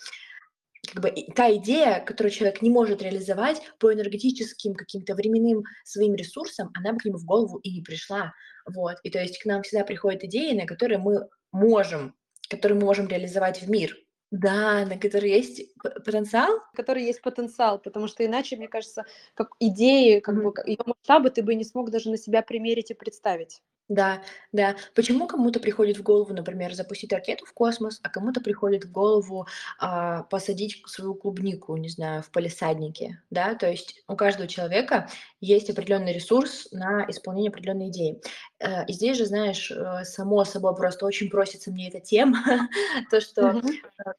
как 0.94 1.02
бы 1.02 1.10
та 1.34 1.54
идея, 1.56 2.00
которую 2.00 2.30
человек 2.30 2.62
не 2.62 2.70
может 2.70 3.02
реализовать 3.02 3.60
по 3.78 3.92
энергетическим 3.92 4.74
каким-то 4.74 5.14
временным 5.14 5.64
своим 5.84 6.14
ресурсам, 6.14 6.70
она 6.74 6.92
бы 6.92 7.00
к 7.00 7.04
нему 7.04 7.18
в 7.18 7.24
голову 7.24 7.58
и 7.58 7.72
не 7.72 7.82
пришла. 7.82 8.32
Вот. 8.66 8.96
И 9.02 9.10
то 9.10 9.20
есть 9.20 9.38
к 9.38 9.44
нам 9.44 9.62
всегда 9.62 9.84
приходят 9.84 10.22
идеи, 10.24 10.54
на 10.54 10.66
которые 10.66 10.98
мы 10.98 11.28
можем, 11.52 12.14
которые 12.48 12.78
мы 12.78 12.86
можем 12.86 13.08
реализовать 13.08 13.60
в 13.60 13.68
мир. 13.68 13.96
Да, 14.30 14.84
на 14.86 14.98
которые 14.98 15.36
есть 15.36 15.62
потенциал. 15.82 16.60
Который 16.74 17.04
есть 17.04 17.22
потенциал, 17.22 17.78
потому 17.78 18.08
что 18.08 18.24
иначе, 18.24 18.56
мне 18.56 18.68
кажется, 18.68 19.04
как 19.34 19.50
идеи, 19.60 20.18
как 20.20 20.36
mm-hmm. 20.36 20.42
бы 20.42 20.62
ее 20.66 20.78
масштабы 20.86 21.30
ты 21.30 21.42
бы 21.42 21.54
не 21.54 21.64
смог 21.64 21.90
даже 21.90 22.10
на 22.10 22.16
себя 22.16 22.42
примерить 22.42 22.90
и 22.90 22.94
представить. 22.94 23.60
Да, 23.88 24.22
да. 24.52 24.76
Почему 24.94 25.26
кому-то 25.26 25.60
приходит 25.60 25.98
в 25.98 26.02
голову, 26.02 26.32
например, 26.32 26.72
запустить 26.72 27.12
ракету 27.12 27.44
в 27.44 27.52
космос, 27.52 28.00
а 28.02 28.08
кому-то 28.08 28.40
приходит 28.40 28.84
в 28.84 28.90
голову 28.90 29.46
а, 29.78 30.22
посадить 30.22 30.82
свою 30.86 31.14
клубнику, 31.14 31.76
не 31.76 31.90
знаю, 31.90 32.22
в 32.22 32.30
палисаднике, 32.30 33.22
да? 33.28 33.54
То 33.54 33.70
есть 33.70 34.02
у 34.08 34.16
каждого 34.16 34.48
человека 34.48 35.10
есть 35.40 35.68
определенный 35.68 36.14
ресурс 36.14 36.68
на 36.72 37.04
исполнение 37.10 37.50
определенной 37.50 37.88
идеи. 37.88 38.22
Э, 38.58 38.86
и 38.86 38.94
здесь 38.94 39.18
же, 39.18 39.26
знаешь, 39.26 39.70
э, 39.70 40.04
само 40.04 40.44
собой 40.44 40.74
просто 40.74 41.04
очень 41.04 41.28
просится 41.28 41.70
мне 41.70 41.88
эта 41.88 42.00
тема, 42.00 42.42
то, 43.10 43.20
что 43.20 43.42
mm 43.42 43.62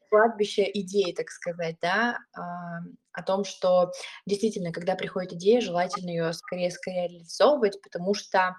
кладбище 0.10 0.70
идей, 0.74 1.14
так 1.14 1.30
сказать, 1.30 1.76
да, 1.82 2.20
а, 2.34 2.80
о 3.12 3.24
том, 3.24 3.44
что 3.44 3.92
действительно, 4.26 4.72
когда 4.72 4.96
приходит 4.96 5.34
идея, 5.34 5.60
желательно 5.60 6.10
ее 6.10 6.32
скорее-скорее 6.32 7.10
реализовывать, 7.10 7.82
потому 7.82 8.14
что 8.14 8.56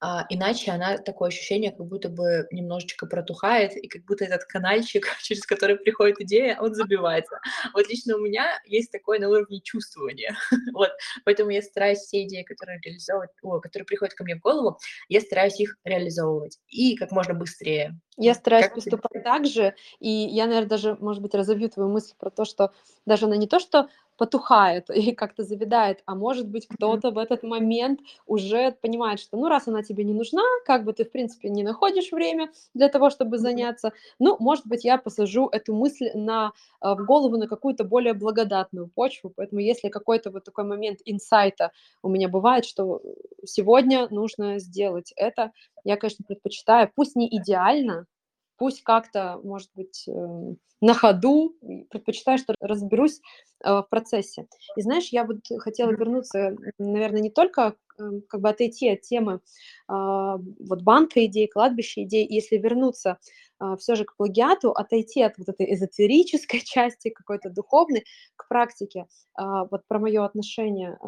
а, 0.00 0.26
иначе 0.28 0.70
она 0.70 0.98
такое 0.98 1.28
ощущение, 1.28 1.72
как 1.72 1.86
будто 1.86 2.08
бы 2.08 2.46
немножечко 2.52 3.06
протухает, 3.06 3.76
и 3.76 3.88
как 3.88 4.04
будто 4.04 4.24
этот 4.24 4.44
канальчик, 4.44 5.06
через 5.22 5.42
который 5.42 5.76
приходит 5.76 6.20
идея, 6.20 6.58
он 6.60 6.74
забивается. 6.74 7.40
Вот 7.74 7.88
лично 7.88 8.16
у 8.16 8.20
меня 8.20 8.60
есть 8.64 8.92
такое 8.92 9.18
на 9.18 9.28
уровне 9.28 9.60
чувствования. 9.60 10.36
вот. 10.72 10.90
Поэтому 11.24 11.50
я 11.50 11.62
стараюсь 11.62 11.98
все 11.98 12.22
идеи, 12.24 12.42
которые 12.42 12.80
реализовывать, 12.84 13.30
о, 13.42 13.60
которые 13.60 13.86
приходят 13.86 14.14
ко 14.14 14.22
мне 14.22 14.36
в 14.36 14.40
голову, 14.40 14.78
я 15.08 15.20
стараюсь 15.20 15.58
их 15.58 15.76
реализовывать. 15.84 16.58
И 16.68 16.96
как 16.96 17.10
можно 17.10 17.34
быстрее. 17.34 17.98
Я 18.16 18.34
стараюсь 18.34 18.66
как 18.66 18.74
поступать 18.74 19.22
так 19.22 19.46
же, 19.46 19.74
и 20.00 20.08
я, 20.08 20.46
наверное, 20.46 20.68
даже, 20.68 20.96
может 20.96 21.22
быть, 21.22 21.34
разовью 21.34 21.70
твою 21.70 21.88
мысль 21.88 22.14
про 22.18 22.30
то, 22.30 22.44
что 22.44 22.72
даже 23.06 23.26
она 23.26 23.36
не 23.36 23.46
то, 23.46 23.60
что 23.60 23.88
потухает 24.18 24.90
и 24.94 25.12
как-то 25.12 25.44
завидает, 25.44 26.02
а 26.04 26.14
может 26.14 26.48
быть 26.48 26.66
кто-то 26.68 27.10
в 27.10 27.18
этот 27.18 27.42
момент 27.42 28.00
уже 28.26 28.72
понимает, 28.72 29.20
что 29.20 29.38
ну 29.38 29.48
раз 29.48 29.68
она 29.68 29.82
тебе 29.82 30.04
не 30.04 30.12
нужна, 30.12 30.42
как 30.66 30.84
бы 30.84 30.92
ты 30.92 31.04
в 31.04 31.10
принципе 31.10 31.48
не 31.48 31.62
находишь 31.62 32.12
время 32.12 32.50
для 32.74 32.88
того, 32.88 33.10
чтобы 33.10 33.38
заняться, 33.38 33.92
ну 34.18 34.36
может 34.40 34.66
быть 34.66 34.84
я 34.84 34.98
посажу 34.98 35.48
эту 35.50 35.74
мысль 35.74 36.10
на 36.14 36.52
э, 36.82 36.94
в 36.94 37.06
голову 37.06 37.36
на 37.38 37.46
какую-то 37.46 37.84
более 37.84 38.12
благодатную 38.12 38.88
почву, 38.88 39.32
поэтому 39.34 39.60
если 39.60 39.88
какой-то 39.88 40.30
вот 40.30 40.44
такой 40.44 40.64
момент 40.64 40.98
инсайта 41.04 41.70
у 42.02 42.08
меня 42.08 42.28
бывает, 42.28 42.64
что 42.64 43.00
сегодня 43.44 44.08
нужно 44.10 44.58
сделать 44.58 45.12
это, 45.16 45.52
я, 45.84 45.96
конечно, 45.96 46.24
предпочитаю, 46.26 46.90
пусть 46.94 47.16
не 47.16 47.28
идеально, 47.28 48.06
пусть 48.58 48.82
как-то, 48.82 49.40
может 49.42 49.70
быть, 49.74 50.04
эм, 50.08 50.58
на 50.80 50.94
ходу, 50.94 51.56
предпочитаю, 51.90 52.38
что 52.38 52.54
разберусь 52.60 53.20
э, 53.64 53.70
в 53.70 53.86
процессе. 53.90 54.46
И 54.76 54.82
знаешь, 54.82 55.08
я 55.10 55.24
вот 55.24 55.38
хотела 55.58 55.90
вернуться, 55.90 56.56
наверное, 56.78 57.20
не 57.20 57.30
только 57.30 57.74
как 58.28 58.40
бы 58.40 58.48
отойти 58.48 58.88
от 58.90 59.02
темы 59.02 59.40
а, 59.88 60.36
вот 60.36 60.82
банка 60.82 61.24
идей, 61.24 61.48
кладбища 61.48 62.02
идей, 62.02 62.26
если 62.28 62.58
вернуться 62.58 63.18
а, 63.58 63.76
все 63.76 63.94
же 63.94 64.04
к 64.04 64.16
плагиату, 64.16 64.70
отойти 64.70 65.22
от 65.22 65.38
вот 65.38 65.48
этой 65.48 65.72
эзотерической 65.72 66.60
части, 66.64 67.08
какой-то 67.08 67.48
духовной, 67.48 68.04
к 68.36 68.46
практике, 68.48 69.06
а, 69.34 69.64
вот 69.64 69.86
про 69.88 69.98
мое 69.98 70.24
отношение. 70.24 70.98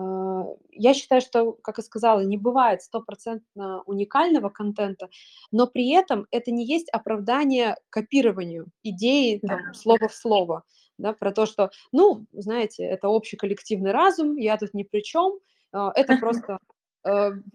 Я 0.71 0.95
считаю, 0.95 1.21
что, 1.21 1.53
как 1.53 1.79
и 1.79 1.83
сказала, 1.83 2.21
не 2.21 2.39
бывает 2.39 2.83
стопроцентно 2.83 3.83
уникального 3.85 4.49
контента, 4.49 5.11
но 5.53 5.67
при 5.67 5.91
этом 5.91 6.27
это 6.31 6.51
не 6.51 6.65
есть 6.65 6.89
оправдание 6.91 7.77
копированию 7.91 8.69
идеи 8.83 9.41
там, 9.47 9.75
слово 9.75 10.09
в 10.09 10.15
слово, 10.15 10.63
да, 10.97 11.13
про 11.13 11.33
то, 11.33 11.45
что, 11.45 11.71
ну, 11.93 12.27
знаете, 12.33 12.85
это 12.85 13.09
общий 13.09 13.37
коллективный 13.37 13.93
разум, 13.93 14.37
я 14.37 14.57
тут 14.57 14.73
ни 14.73 14.85
при 14.85 15.03
чем, 15.03 15.39
это 15.73 16.17
просто 16.21 16.59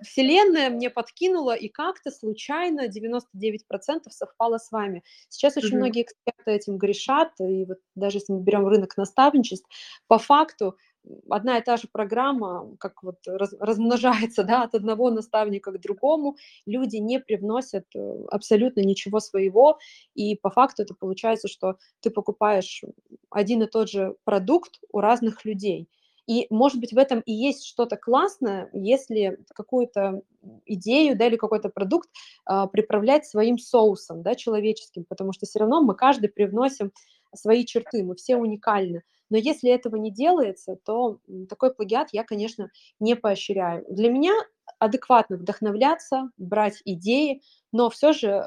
Вселенная 0.02 0.70
мне 0.70 0.90
подкинула, 0.90 1.56
и 1.56 1.68
как-то 1.68 2.10
случайно 2.10 2.88
99% 2.88 4.10
совпало 4.10 4.58
с 4.58 4.72
вами. 4.72 5.04
Сейчас 5.30 5.58
очень 5.58 5.76
mm-hmm. 5.76 5.78
многие 5.78 6.02
эксперты 6.04 6.52
этим 6.52 6.78
грешат, 6.78 7.32
и 7.40 7.66
вот 7.66 7.78
даже 7.96 8.18
если 8.18 8.34
мы 8.34 8.42
берем 8.42 8.68
рынок 8.68 8.98
наставничеств, 8.98 9.70
по 10.08 10.18
факту 10.18 10.78
одна 11.30 11.58
и 11.60 11.62
та 11.62 11.78
же 11.78 11.88
программа, 11.92 12.76
как 12.80 13.04
вот 13.04 13.18
раз, 13.28 13.54
размножается, 13.60 14.44
да, 14.44 14.64
от 14.64 14.74
одного 14.74 15.12
наставника 15.12 15.72
к 15.72 15.80
другому, 15.80 16.38
люди 16.66 16.98
не 16.98 17.20
привносят 17.20 17.86
э, 17.96 18.26
абсолютно 18.30 18.82
ничего 18.82 19.20
своего, 19.20 19.78
и 20.16 20.36
по 20.36 20.50
факту 20.50 20.84
это 20.84 20.96
получается, 20.96 21.48
что 21.48 21.78
ты 22.00 22.10
покупаешь 22.10 22.84
один 23.30 23.62
и 23.62 23.68
тот 23.68 23.90
же 23.90 24.16
продукт 24.24 24.80
у 24.92 25.00
разных 25.00 25.46
людей– 25.46 25.88
и, 26.28 26.48
может 26.50 26.80
быть, 26.80 26.94
в 26.94 26.98
этом 26.98 27.20
и 27.22 27.32
есть 27.32 27.66
что-то 27.66 27.98
классное, 27.98 28.70
если 28.74 29.40
какую-то 29.54 30.22
идею, 30.66 31.18
да, 31.18 31.28
или 31.28 31.36
какой-то 31.36 31.70
продукт 31.70 32.10
э, 32.50 32.66
приправлять 32.72 33.26
своим 33.26 33.58
соусом, 33.58 34.24
да, 34.24 34.36
человеческим, 34.36 35.06
потому 35.06 35.34
что 35.34 35.46
все 35.46 35.60
равно 35.60 35.82
мы 35.82 35.96
каждый 35.96 36.30
привносим 36.30 36.92
свои 37.36 37.66
черты, 37.66 38.04
мы 38.04 38.16
все 38.16 38.38
уникальны. 38.38 39.04
Но 39.30 39.38
если 39.38 39.72
этого 39.72 39.96
не 39.96 40.12
делается, 40.12 40.78
то 40.84 41.20
такой 41.50 41.74
плагиат 41.74 42.10
я, 42.12 42.24
конечно, 42.24 42.70
не 43.00 43.16
поощряю. 43.16 43.86
Для 43.90 44.10
меня 44.10 44.34
адекватно 44.80 45.38
вдохновляться, 45.38 46.30
брать 46.38 46.82
идеи, 46.86 47.42
но 47.72 47.90
все 47.90 48.14
же 48.14 48.46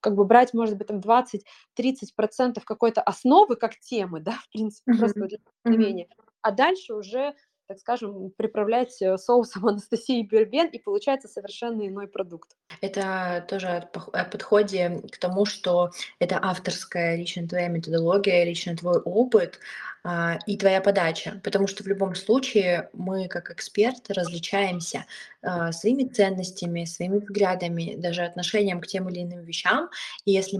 как 0.00 0.14
бы 0.14 0.24
брать, 0.24 0.54
может 0.54 0.76
быть, 0.76 0.88
там 0.88 0.98
20-30% 0.98 2.60
какой-то 2.64 3.02
основы 3.02 3.56
как 3.56 3.78
темы, 3.78 4.20
да, 4.24 4.32
в 4.32 4.48
принципе, 4.50 4.92
mm-hmm. 4.92 4.98
просто 4.98 5.20
для 5.20 5.38
вдохновения, 5.38 6.04
mm-hmm 6.04 6.31
а 6.42 6.50
дальше 6.50 6.94
уже, 6.94 7.34
так 7.66 7.78
скажем, 7.78 8.30
приправлять 8.36 9.00
э, 9.00 9.16
соусом 9.16 9.66
Анастасии 9.68 10.22
Бербен, 10.22 10.66
и 10.68 10.78
получается 10.78 11.28
совершенно 11.28 11.86
иной 11.86 12.08
продукт. 12.08 12.56
Это 12.80 13.44
тоже 13.48 13.88
о 14.12 14.24
подходе 14.24 15.02
к 15.10 15.18
тому, 15.18 15.44
что 15.44 15.90
это 16.18 16.38
авторская 16.42 17.16
лично 17.16 17.48
твоя 17.48 17.68
методология, 17.68 18.44
лично 18.44 18.76
твой 18.76 18.98
опыт 19.00 19.60
а, 20.04 20.38
и 20.46 20.56
твоя 20.56 20.80
подача, 20.80 21.40
потому 21.44 21.68
что 21.68 21.84
в 21.84 21.86
любом 21.86 22.16
случае 22.16 22.90
мы 22.92 23.28
как 23.28 23.52
эксперты 23.52 24.14
различаемся 24.14 25.06
а, 25.42 25.70
своими 25.70 26.04
ценностями, 26.08 26.84
своими 26.86 27.18
взглядами, 27.18 27.94
даже 27.96 28.22
отношением 28.22 28.80
к 28.80 28.88
тем 28.88 29.08
или 29.08 29.22
иным 29.22 29.44
вещам, 29.44 29.90
и 30.24 30.32
если 30.32 30.58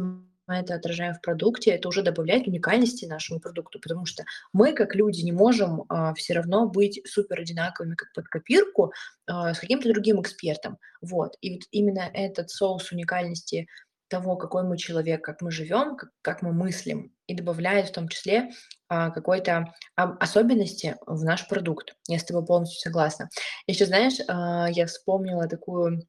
это 0.60 0.74
отражаем 0.74 1.14
в 1.14 1.20
продукте, 1.20 1.70
это 1.70 1.88
уже 1.88 2.02
добавляет 2.02 2.46
уникальности 2.46 3.04
нашему 3.04 3.40
продукту, 3.40 3.80
потому 3.80 4.06
что 4.06 4.24
мы, 4.52 4.72
как 4.72 4.94
люди, 4.94 5.22
не 5.22 5.32
можем 5.32 5.84
а, 5.88 6.14
все 6.14 6.34
равно 6.34 6.68
быть 6.68 7.00
супер 7.06 7.40
одинаковыми, 7.40 7.94
как 7.94 8.12
под 8.14 8.28
копирку, 8.28 8.92
а, 9.26 9.54
с 9.54 9.58
каким-то 9.58 9.92
другим 9.92 10.20
экспертом. 10.20 10.78
Вот. 11.00 11.36
И 11.40 11.54
вот 11.54 11.62
именно 11.70 12.10
этот 12.12 12.50
соус 12.50 12.92
уникальности 12.92 13.66
того, 14.12 14.36
какой 14.36 14.62
мы 14.62 14.76
человек, 14.76 15.24
как 15.24 15.40
мы 15.40 15.50
живем, 15.50 15.96
как, 15.96 16.10
как 16.20 16.42
мы 16.42 16.52
мыслим, 16.52 17.14
и 17.26 17.34
добавляет 17.34 17.88
в 17.88 17.92
том 17.92 18.08
числе 18.08 18.50
а, 18.88 19.10
какой-то 19.10 19.72
особенности 19.96 20.96
в 21.06 21.24
наш 21.24 21.48
продукт. 21.48 21.94
Я 22.08 22.18
с 22.18 22.24
тобой 22.24 22.44
полностью 22.44 22.78
согласна. 22.78 23.30
Еще 23.66 23.86
знаешь, 23.86 24.18
а, 24.28 24.68
я 24.70 24.84
вспомнила 24.84 25.48
такую 25.48 26.02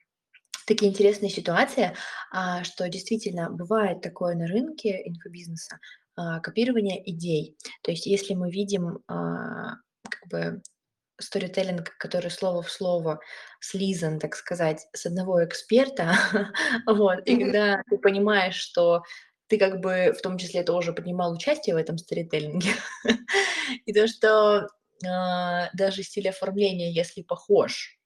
такие 0.65 0.91
интересные 0.91 1.29
ситуации, 1.29 1.95
а, 2.31 2.63
что 2.63 2.87
действительно 2.89 3.49
бывает 3.49 4.01
такое 4.01 4.35
на 4.35 4.47
рынке 4.47 5.01
инфобизнеса, 5.05 5.79
копирование 6.15 7.01
идей. 7.09 7.57
То 7.81 7.89
есть 7.89 8.05
если 8.05 8.35
мы 8.35 8.51
видим 8.51 8.99
как 9.07 10.27
бы 10.29 10.61
сторителлинг, 11.19 11.97
который 11.97 12.29
слово 12.29 12.61
в 12.61 12.71
слово 12.71 13.19
слизан, 13.59 14.19
так 14.19 14.35
сказать, 14.35 14.87
с 14.93 15.05
одного 15.05 15.43
эксперта, 15.43 16.15
вот, 16.85 17.19
и 17.25 17.37
когда 17.37 17.81
ты 17.89 17.97
понимаешь, 17.97 18.55
что 18.55 19.03
ты 19.47 19.57
как 19.57 19.79
бы 19.79 20.13
в 20.17 20.21
том 20.21 20.37
числе 20.37 20.63
тоже 20.63 20.93
принимал 20.93 21.33
участие 21.33 21.75
в 21.75 21.79
этом 21.79 21.97
сторителлинге, 21.97 22.71
и 23.85 23.93
то, 23.93 24.07
что 24.07 24.67
даже 25.01 26.03
стиль 26.03 26.29
оформления, 26.29 26.91
если 26.91 27.23
похож, 27.23 27.97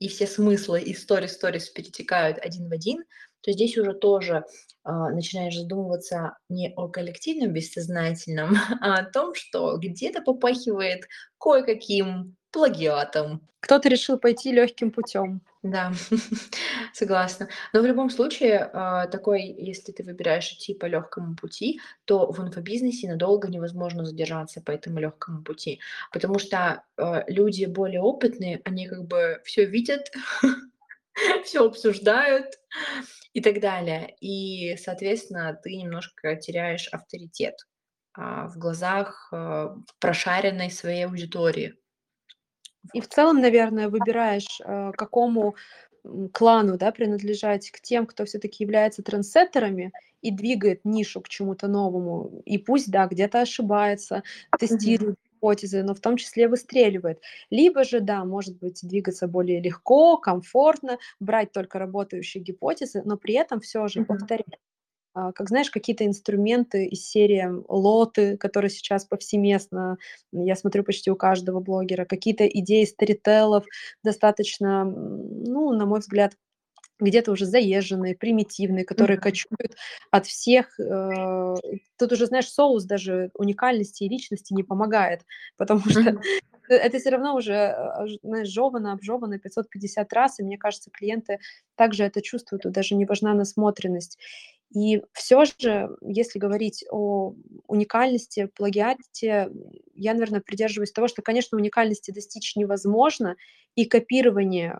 и 0.00 0.08
все 0.08 0.26
смыслы 0.26 0.82
и 0.82 0.94
сторис-сторис 0.94 1.68
перетекают 1.68 2.38
один 2.38 2.68
в 2.68 2.72
один, 2.72 3.04
то 3.42 3.52
здесь 3.52 3.78
уже 3.78 3.92
тоже 3.92 4.44
э, 4.84 4.90
начинаешь 4.90 5.56
задумываться 5.56 6.36
не 6.48 6.72
о 6.74 6.88
коллективном 6.88 7.52
бессознательном, 7.52 8.56
а 8.80 8.94
о 8.96 9.04
том, 9.04 9.34
что 9.34 9.76
где-то 9.76 10.22
попахивает 10.22 11.06
кое-каким 11.38 12.36
плагиатом. 12.50 13.46
Кто-то 13.60 13.88
решил 13.88 14.18
пойти 14.18 14.52
легким 14.52 14.90
путем. 14.90 15.42
Да, 15.62 15.92
согласна. 16.94 17.48
Но 17.74 17.82
в 17.82 17.86
любом 17.86 18.08
случае, 18.08 18.70
а, 18.72 19.06
такой, 19.06 19.42
если 19.42 19.92
ты 19.92 20.02
выбираешь 20.02 20.50
идти 20.52 20.72
по 20.72 20.86
легкому 20.86 21.36
пути, 21.36 21.80
то 22.06 22.32
в 22.32 22.40
инфобизнесе 22.40 23.08
надолго 23.08 23.48
невозможно 23.48 24.06
задержаться 24.06 24.62
по 24.62 24.70
этому 24.70 25.00
легкому 25.00 25.42
пути, 25.42 25.80
потому 26.12 26.38
что 26.38 26.82
а, 26.96 27.24
люди 27.28 27.66
более 27.66 28.00
опытные, 28.00 28.62
они 28.64 28.88
как 28.88 29.06
бы 29.06 29.42
все 29.44 29.66
видят, 29.66 30.10
все 31.44 31.66
обсуждают 31.66 32.46
и 33.34 33.42
так 33.42 33.60
далее. 33.60 34.16
И, 34.20 34.76
соответственно, 34.78 35.60
ты 35.62 35.76
немножко 35.76 36.36
теряешь 36.36 36.88
авторитет 36.88 37.56
а, 38.14 38.48
в 38.48 38.56
глазах 38.56 39.30
прошаренной 39.98 40.70
своей 40.70 41.04
аудитории. 41.04 41.76
И 42.94 43.00
в 43.00 43.08
целом, 43.08 43.40
наверное, 43.40 43.88
выбираешь, 43.88 44.60
э, 44.64 44.92
какому 44.96 45.54
клану, 46.32 46.78
да, 46.78 46.92
принадлежать 46.92 47.70
к 47.70 47.80
тем, 47.80 48.06
кто 48.06 48.24
все-таки 48.24 48.64
является 48.64 49.02
трендсеттерами 49.02 49.92
и 50.22 50.30
двигает 50.30 50.84
нишу 50.84 51.20
к 51.20 51.28
чему-то 51.28 51.68
новому. 51.68 52.42
И 52.44 52.58
пусть, 52.58 52.90
да, 52.90 53.06
где-то 53.06 53.42
ошибается, 53.42 54.22
тестирует 54.58 55.16
гипотезы, 55.34 55.82
но 55.82 55.94
в 55.94 56.00
том 56.00 56.16
числе 56.16 56.48
выстреливает. 56.48 57.20
Либо 57.50 57.84
же, 57.84 58.00
да, 58.00 58.24
может 58.24 58.58
быть, 58.58 58.80
двигаться 58.82 59.28
более 59.28 59.60
легко, 59.60 60.16
комфортно, 60.18 60.98
брать 61.20 61.52
только 61.52 61.78
работающие 61.78 62.42
гипотезы, 62.42 63.02
но 63.04 63.16
при 63.16 63.34
этом 63.34 63.60
все 63.60 63.88
же 63.88 64.04
повторять 64.04 64.46
а, 64.54 64.69
как 65.12 65.48
знаешь, 65.48 65.70
какие-то 65.70 66.06
инструменты 66.06 66.86
из 66.86 67.04
серии 67.08 67.48
лоты, 67.68 68.36
которые 68.36 68.70
сейчас 68.70 69.04
повсеместно, 69.04 69.98
я 70.32 70.56
смотрю 70.56 70.84
почти 70.84 71.10
у 71.10 71.16
каждого 71.16 71.60
блогера, 71.60 72.04
какие-то 72.04 72.46
идеи 72.46 72.84
старителлов 72.84 73.64
достаточно, 74.04 74.84
ну, 74.84 75.72
на 75.72 75.86
мой 75.86 76.00
взгляд, 76.00 76.34
где-то 77.00 77.32
уже 77.32 77.46
заезженные, 77.46 78.14
примитивные, 78.14 78.84
которые 78.84 79.18
mm-hmm. 79.18 79.22
кочуют 79.22 79.76
от 80.10 80.26
всех. 80.26 80.78
Э, 80.78 81.54
тут 81.98 82.12
уже, 82.12 82.26
знаешь, 82.26 82.50
соус 82.50 82.84
даже 82.84 83.30
уникальности 83.34 84.04
и 84.04 84.08
личности 84.08 84.52
не 84.52 84.62
помогает, 84.62 85.22
потому 85.56 85.80
что 85.80 86.00
mm-hmm. 86.00 86.20
это 86.68 86.98
все 86.98 87.10
равно 87.10 87.34
уже, 87.34 87.54
э, 87.54 88.06
знаешь, 88.22 88.48
жевано, 88.48 88.92
обжевано 88.92 89.38
550 89.38 90.12
раз, 90.12 90.40
и 90.40 90.44
мне 90.44 90.58
кажется, 90.58 90.90
клиенты 90.90 91.38
также 91.74 92.04
это 92.04 92.22
чувствуют, 92.22 92.62
тут 92.62 92.72
даже 92.72 92.94
не 92.94 93.06
важна 93.06 93.34
насмотренность. 93.34 94.18
И 94.74 95.02
все 95.12 95.44
же, 95.44 95.90
если 96.00 96.38
говорить 96.38 96.84
о 96.90 97.34
уникальности, 97.66 98.46
плагиате, 98.56 99.50
я, 99.94 100.12
наверное, 100.14 100.40
придерживаюсь 100.40 100.92
того, 100.92 101.08
что, 101.08 101.22
конечно, 101.22 101.58
уникальности 101.58 102.12
достичь 102.12 102.54
невозможно, 102.56 103.36
и 103.74 103.84
копирование 103.84 104.78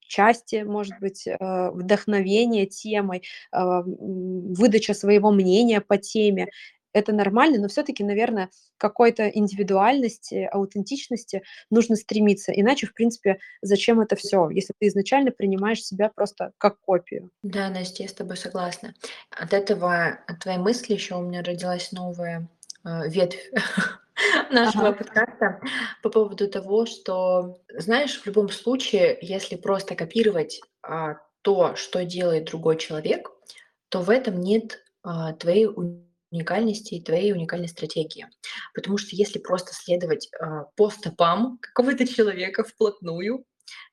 части, 0.00 0.62
может 0.64 0.94
быть, 1.00 1.26
э, 1.26 1.36
вдохновение 1.72 2.66
темой, 2.66 3.22
э, 3.52 3.58
выдача 3.84 4.94
своего 4.94 5.30
мнения 5.32 5.80
по 5.82 5.98
теме 5.98 6.48
это 6.98 7.12
нормально, 7.12 7.58
но 7.58 7.68
все-таки, 7.68 8.04
наверное, 8.04 8.50
какой-то 8.76 9.28
индивидуальности, 9.28 10.48
аутентичности 10.50 11.42
нужно 11.70 11.96
стремиться. 11.96 12.52
Иначе, 12.52 12.86
в 12.86 12.94
принципе, 12.94 13.38
зачем 13.62 14.00
это 14.00 14.16
все, 14.16 14.48
если 14.50 14.74
ты 14.78 14.88
изначально 14.88 15.30
принимаешь 15.30 15.82
себя 15.82 16.10
просто 16.14 16.52
как 16.58 16.80
копию? 16.80 17.30
Да, 17.42 17.68
Настя, 17.70 18.04
я 18.04 18.08
с 18.08 18.12
тобой 18.12 18.36
согласна. 18.36 18.94
От 19.30 19.52
этого, 19.52 20.18
от 20.26 20.40
твоей 20.40 20.58
мысли 20.58 20.94
еще 20.94 21.16
у 21.16 21.22
меня 21.22 21.42
родилась 21.42 21.92
новая 21.92 22.48
э, 22.84 23.08
ветвь 23.08 23.50
нашего 24.50 24.88
ага. 24.88 24.98
подкаста 24.98 25.60
по 26.02 26.10
поводу 26.10 26.48
того, 26.48 26.86
что, 26.86 27.60
знаешь, 27.76 28.20
в 28.20 28.26
любом 28.26 28.48
случае, 28.48 29.18
если 29.20 29.56
просто 29.56 29.94
копировать 29.94 30.60
а, 30.82 31.16
то, 31.42 31.76
что 31.76 32.04
делает 32.04 32.46
другой 32.46 32.76
человек, 32.76 33.30
то 33.88 34.00
в 34.00 34.10
этом 34.10 34.40
нет 34.40 34.84
а, 35.02 35.32
твоей 35.32 35.66
уникальности 36.30 36.94
и 36.94 37.02
твоей 37.02 37.32
уникальной 37.32 37.68
стратегии. 37.68 38.26
Потому 38.74 38.98
что 38.98 39.16
если 39.16 39.38
просто 39.38 39.72
следовать 39.74 40.28
э, 40.28 40.44
по 40.76 40.90
стопам 40.90 41.58
какого-то 41.60 42.06
человека 42.06 42.64
вплотную, 42.64 43.44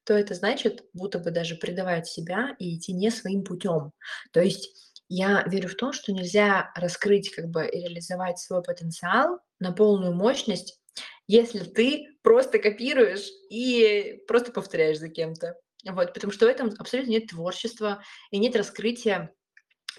то 0.03 0.13
это 0.13 0.33
значит, 0.35 0.85
будто 0.93 1.19
бы 1.19 1.31
даже 1.31 1.55
предавать 1.55 2.07
себя 2.07 2.55
и 2.59 2.77
идти 2.77 2.93
не 2.93 3.09
своим 3.09 3.43
путем. 3.43 3.91
То 4.31 4.41
есть 4.41 4.95
я 5.07 5.43
верю 5.47 5.69
в 5.69 5.75
то, 5.75 5.91
что 5.93 6.11
нельзя 6.13 6.71
раскрыть 6.75 7.31
как 7.31 7.47
бы 7.49 7.67
и 7.67 7.79
реализовать 7.79 8.39
свой 8.39 8.63
потенциал 8.63 9.39
на 9.59 9.71
полную 9.71 10.13
мощность, 10.13 10.79
если 11.27 11.59
ты 11.59 12.07
просто 12.21 12.59
копируешь 12.59 13.27
и 13.49 14.21
просто 14.27 14.51
повторяешь 14.51 14.99
за 14.99 15.09
кем-то. 15.09 15.55
Вот, 15.87 16.13
потому 16.13 16.33
что 16.33 16.45
в 16.45 16.49
этом 16.49 16.73
абсолютно 16.79 17.11
нет 17.11 17.27
творчества 17.27 18.01
и 18.31 18.39
нет 18.39 18.55
раскрытия 18.55 19.31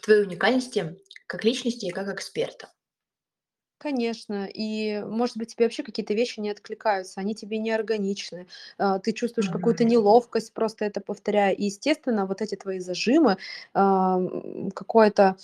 твоей 0.02 0.22
уникальности 0.22 0.96
как 1.26 1.44
личности 1.44 1.86
и 1.86 1.90
как 1.90 2.08
эксперта. 2.08 2.70
Конечно, 3.78 4.46
и, 4.46 5.00
может 5.04 5.36
быть, 5.36 5.54
тебе 5.54 5.66
вообще 5.66 5.82
какие-то 5.82 6.14
вещи 6.14 6.40
не 6.40 6.48
откликаются, 6.48 7.20
они 7.20 7.34
тебе 7.34 7.58
не 7.58 7.70
органичны, 7.70 8.46
а, 8.78 8.98
ты 9.00 9.12
чувствуешь 9.12 9.50
какую-то 9.50 9.84
неловкость, 9.84 10.54
просто 10.54 10.86
это 10.86 11.02
повторяя. 11.02 11.52
И, 11.52 11.64
естественно, 11.64 12.24
вот 12.24 12.40
эти 12.40 12.54
твои 12.54 12.78
зажимы, 12.78 13.36
какое-то 13.74 15.36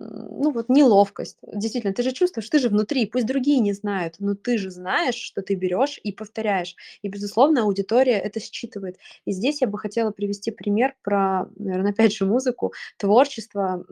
ну 0.00 0.50
вот 0.52 0.68
неловкость. 0.68 1.38
Действительно, 1.42 1.92
ты 1.92 2.02
же 2.02 2.12
чувствуешь, 2.12 2.48
ты 2.48 2.58
же 2.58 2.68
внутри, 2.68 3.06
пусть 3.06 3.26
другие 3.26 3.60
не 3.60 3.72
знают, 3.72 4.14
но 4.18 4.34
ты 4.34 4.56
же 4.58 4.70
знаешь, 4.70 5.14
что 5.14 5.42
ты 5.42 5.54
берешь 5.54 6.00
и 6.02 6.12
повторяешь. 6.12 6.74
И, 7.02 7.08
безусловно, 7.08 7.62
аудитория 7.62 8.18
это 8.18 8.40
считывает. 8.40 8.96
И 9.26 9.32
здесь 9.32 9.60
я 9.60 9.66
бы 9.66 9.78
хотела 9.78 10.10
привести 10.10 10.50
пример 10.50 10.94
про, 11.02 11.48
наверное, 11.56 11.92
опять 11.92 12.14
же, 12.14 12.24
музыку, 12.24 12.72
творчество. 12.96 13.84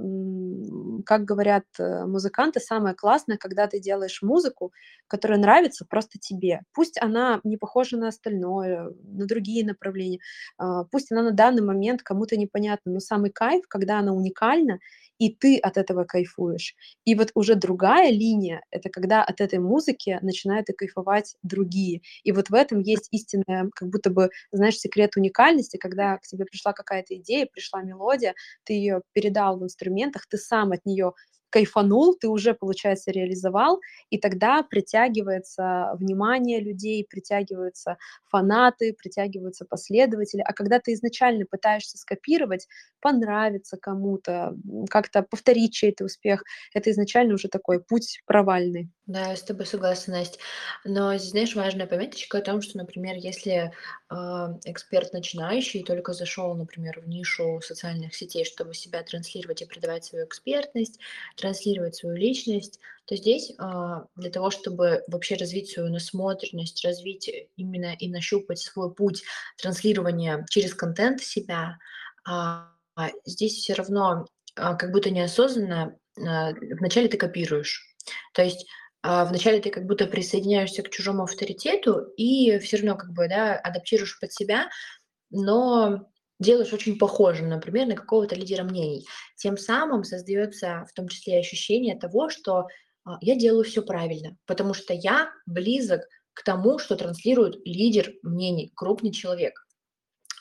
Как 1.05 1.25
говорят 1.25 1.65
э, 1.79 2.07
музыканты, 2.07 2.61
самое 2.61 2.95
классное, 2.95 3.37
когда 3.37 3.67
ты 3.67 3.79
делаешь 3.79 4.23
музыку, 4.23 4.73
которая 5.07 5.39
нравится 5.39 5.85
просто 5.89 6.19
тебе. 6.19 6.63
Пусть 6.73 7.01
она 7.01 7.41
не 7.45 7.57
похожа 7.57 7.97
на 7.97 8.09
остальное, 8.09 8.91
на 9.03 9.27
другие 9.27 9.65
направления, 9.65 10.21
а, 10.59 10.85
пусть 10.85 11.13
она 11.13 11.23
на 11.23 11.33
данный 11.33 11.63
момент 11.63 12.03
кому-то 12.03 12.37
непонятна, 12.37 12.93
но 12.93 13.01
самый 13.01 13.31
кайф, 13.31 13.65
когда 13.69 13.99
она 13.99 14.13
уникальна, 14.13 14.79
и 15.19 15.31
ты 15.35 15.59
от 15.59 15.77
этого 15.77 16.05
кайфуешь. 16.05 16.75
И 17.05 17.15
вот 17.15 17.31
уже 17.35 17.55
другая 17.55 18.11
линия— 18.11 18.63
это 18.71 18.89
когда 18.91 19.23
от 19.25 19.41
этой 19.41 19.59
музыки 19.59 20.19
начинают 20.23 20.69
и 20.71 20.73
кайфовать 20.73 21.37
другие. 21.43 22.03
И 22.25 22.33
вот 22.33 22.51
в 22.51 22.55
этом 22.55 22.81
есть 22.81 23.09
истинная, 23.13 23.69
как 23.75 23.89
будто 23.91 24.11
бы, 24.11 24.31
знаешь, 24.53 24.77
секрет 24.79 25.17
уникальности, 25.17 25.77
когда 25.77 26.17
к 26.19 26.23
тебе 26.23 26.45
пришла 26.45 26.73
какая-то 26.73 27.17
идея, 27.17 27.47
пришла 27.53 27.83
мелодия, 27.83 28.35
ты 28.65 28.75
ее 28.75 29.03
передал 29.13 29.59
в 29.59 29.65
инструментах, 29.65 30.27
ты 30.29 30.37
сам 30.39 30.73
от 30.73 30.85
нее 30.87 31.13
кайфанул, 31.51 32.15
ты 32.17 32.29
уже, 32.29 32.55
получается, 32.55 33.11
реализовал, 33.11 33.81
и 34.11 34.19
тогда 34.19 34.63
притягивается 34.63 35.93
внимание 35.99 36.61
людей, 36.61 37.07
притягиваются 37.09 37.97
фанаты, 38.31 38.93
притягиваются 38.95 39.65
последователи. 39.65 40.43
А 40.45 40.53
когда 40.53 40.79
ты 40.81 40.93
изначально 40.95 41.45
пытаешься 41.51 41.99
скопировать, 41.99 42.67
понравиться 43.01 43.77
кому-то, 43.77 44.55
как-то 44.91 45.23
повторить 45.23 45.73
чей-то 45.75 46.05
успех, 46.05 46.43
это 46.75 46.91
изначально 46.91 47.35
уже 47.35 47.49
такой 47.49 47.81
путь 47.83 48.21
провальный. 48.27 48.91
Да, 49.09 49.31
я 49.31 49.37
с 49.37 49.43
тобой 49.43 49.65
согласна, 49.65 50.19
Насть. 50.19 50.39
Но 50.85 51.17
знаешь, 51.17 51.55
важная 51.55 51.87
пометочка 51.87 52.39
о 52.39 52.43
том, 52.43 52.61
что, 52.61 52.77
например, 52.77 53.17
если 53.17 53.73
а, 54.11 54.59
эксперт 54.67 55.15
начинающий 55.15 55.83
только 55.83 56.13
зашел, 56.13 56.55
например, 56.55 57.01
в 57.01 57.09
нишу 57.09 57.63
социальных 57.63 58.15
сетей, 58.15 58.45
чтобы 58.45 58.75
себя 58.75 59.03
транслировать 59.03 59.63
и 59.63 59.65
придавать 59.65 60.05
свою 60.05 60.27
экспертность, 60.27 60.99
транслировать 61.37 61.97
свою 61.97 62.17
личность, 62.17 62.81
то 63.07 63.17
здесь 63.17 63.53
а, 63.57 64.05
для 64.15 64.29
того, 64.31 64.51
чтобы 64.51 65.03
вообще 65.09 65.37
развить 65.37 65.71
свою 65.71 65.89
насмотренность, 65.89 66.85
развить 66.85 67.31
именно 67.57 67.95
и 67.99 68.11
нащупать 68.11 68.59
свой 68.59 68.95
путь 68.95 69.23
транслирования 69.57 70.45
через 70.51 70.75
контент 70.75 71.23
себя, 71.23 71.79
а, 72.27 72.69
здесь 73.25 73.55
все 73.55 73.73
равно 73.73 74.27
а, 74.57 74.75
как 74.75 74.93
будто 74.93 75.09
неосознанно 75.11 75.97
а, 76.19 76.53
вначале 76.79 77.09
ты 77.09 77.17
копируешь. 77.17 77.87
То 78.35 78.43
есть 78.43 78.67
а, 79.03 79.25
вначале 79.25 79.61
ты 79.61 79.71
как 79.71 79.87
будто 79.87 80.07
присоединяешься 80.07 80.83
к 80.83 80.91
чужому 80.91 81.25
авторитету 81.25 82.01
и 82.17 82.59
все 82.59 82.79
равно 82.79 82.97
как 82.97 83.13
бы, 83.13 83.29
да, 83.29 83.55
адаптируешь 83.57 84.19
под 84.19 84.33
себя, 84.33 84.69
но 85.31 86.09
делаешь 86.41 86.73
очень 86.73 86.99
похожим, 86.99 87.49
например, 87.49 87.87
на 87.87 87.95
какого-то 87.95 88.35
лидера 88.35 88.65
мнений. 88.65 89.07
Тем 89.37 89.57
самым 89.57 90.05
создается 90.05 90.85
в 90.89 90.93
том 90.95 91.09
числе 91.09 91.39
ощущение 91.39 91.99
того, 91.99 92.29
что 92.29 92.67
а, 93.05 93.19
я 93.21 93.37
делаю 93.37 93.65
все 93.65 93.83
правильно, 93.83 94.37
потому 94.47 94.75
что 94.75 94.95
я 94.95 95.31
близок 95.47 96.03
к 96.35 96.43
тому, 96.45 96.79
что 96.79 96.97
транслирует 96.97 97.57
лидер 97.65 98.13
мнений, 98.23 98.73
крупный 98.75 99.13
человек. 99.13 99.68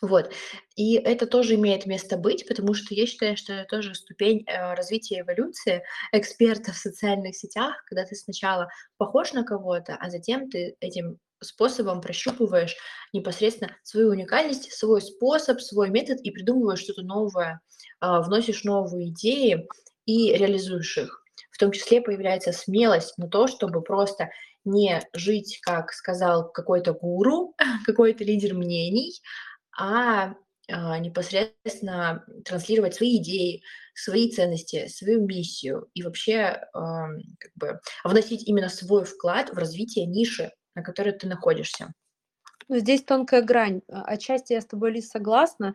Вот. 0.02 0.32
И 0.76 0.96
это 0.96 1.26
тоже 1.26 1.56
имеет 1.56 1.86
место 1.86 2.18
быть, 2.18 2.48
потому 2.48 2.74
что 2.74 2.94
я 2.94 3.06
считаю, 3.08 3.36
что 3.36 3.54
это 3.54 3.68
тоже 3.70 3.96
ступень 3.96 4.44
э, 4.46 4.74
развития 4.74 5.22
эволюции 5.22 5.84
эксперта 6.12 6.72
в 6.72 6.78
социальных 6.78 7.36
сетях, 7.36 7.84
когда 7.86 8.06
ты 8.06 8.16
сначала 8.16 8.70
похож 8.98 9.34
на 9.34 9.44
кого-то, 9.44 9.96
а 10.00 10.10
затем 10.10 10.50
ты 10.50 10.76
этим 10.80 11.20
способом 11.42 12.02
прощупываешь 12.02 12.76
непосредственно 13.14 13.76
свою 13.84 14.10
уникальность, 14.10 14.72
свой 14.72 15.02
способ, 15.02 15.62
свой 15.62 15.90
метод 15.90 16.20
и 16.22 16.32
придумываешь 16.32 16.82
что-то 16.82 17.02
новое, 17.02 17.62
э, 18.02 18.20
вносишь 18.20 18.64
новые 18.64 19.10
идеи 19.10 19.68
и 20.06 20.34
реализуешь 20.34 20.98
их. 20.98 21.24
В 21.52 21.58
том 21.58 21.72
числе 21.72 22.02
появляется 22.02 22.52
смелость 22.52 23.18
на 23.18 23.28
то, 23.28 23.48
чтобы 23.48 23.82
просто 23.82 24.30
не 24.64 25.02
жить, 25.14 25.60
как 25.62 25.92
сказал 25.92 26.52
какой-то 26.52 26.94
гуру, 26.94 27.56
какой-то 27.86 28.24
лидер 28.24 28.54
мнений, 28.54 29.14
а, 29.78 30.36
а, 30.70 31.00
непосредственно 31.00 32.26
транслировать 32.44 32.96
свои 32.96 33.18
идеи, 33.18 33.64
свои 33.94 34.30
ценности, 34.32 34.88
свою 34.88 35.26
миссию 35.26 35.90
и 35.94 36.04
вообще 36.04 36.62
как 36.74 37.52
бы 37.56 37.80
вносить 38.04 38.48
именно 38.48 38.70
свой 38.70 39.06
вклад 39.06 39.50
в 39.50 39.58
развитие 39.58 40.06
ниши, 40.06 40.52
на 40.76 40.84
которой 40.84 41.14
ты 41.14 41.28
находишься. 41.28 41.94
Ну, 42.70 42.78
здесь 42.80 43.04
тонкая 43.04 43.42
грань. 43.42 43.82
А, 43.88 44.04
отчасти 44.04 44.54
я 44.54 44.62
с 44.62 44.66
тобой, 44.66 44.92
Лиз, 44.92 45.10
согласна. 45.10 45.74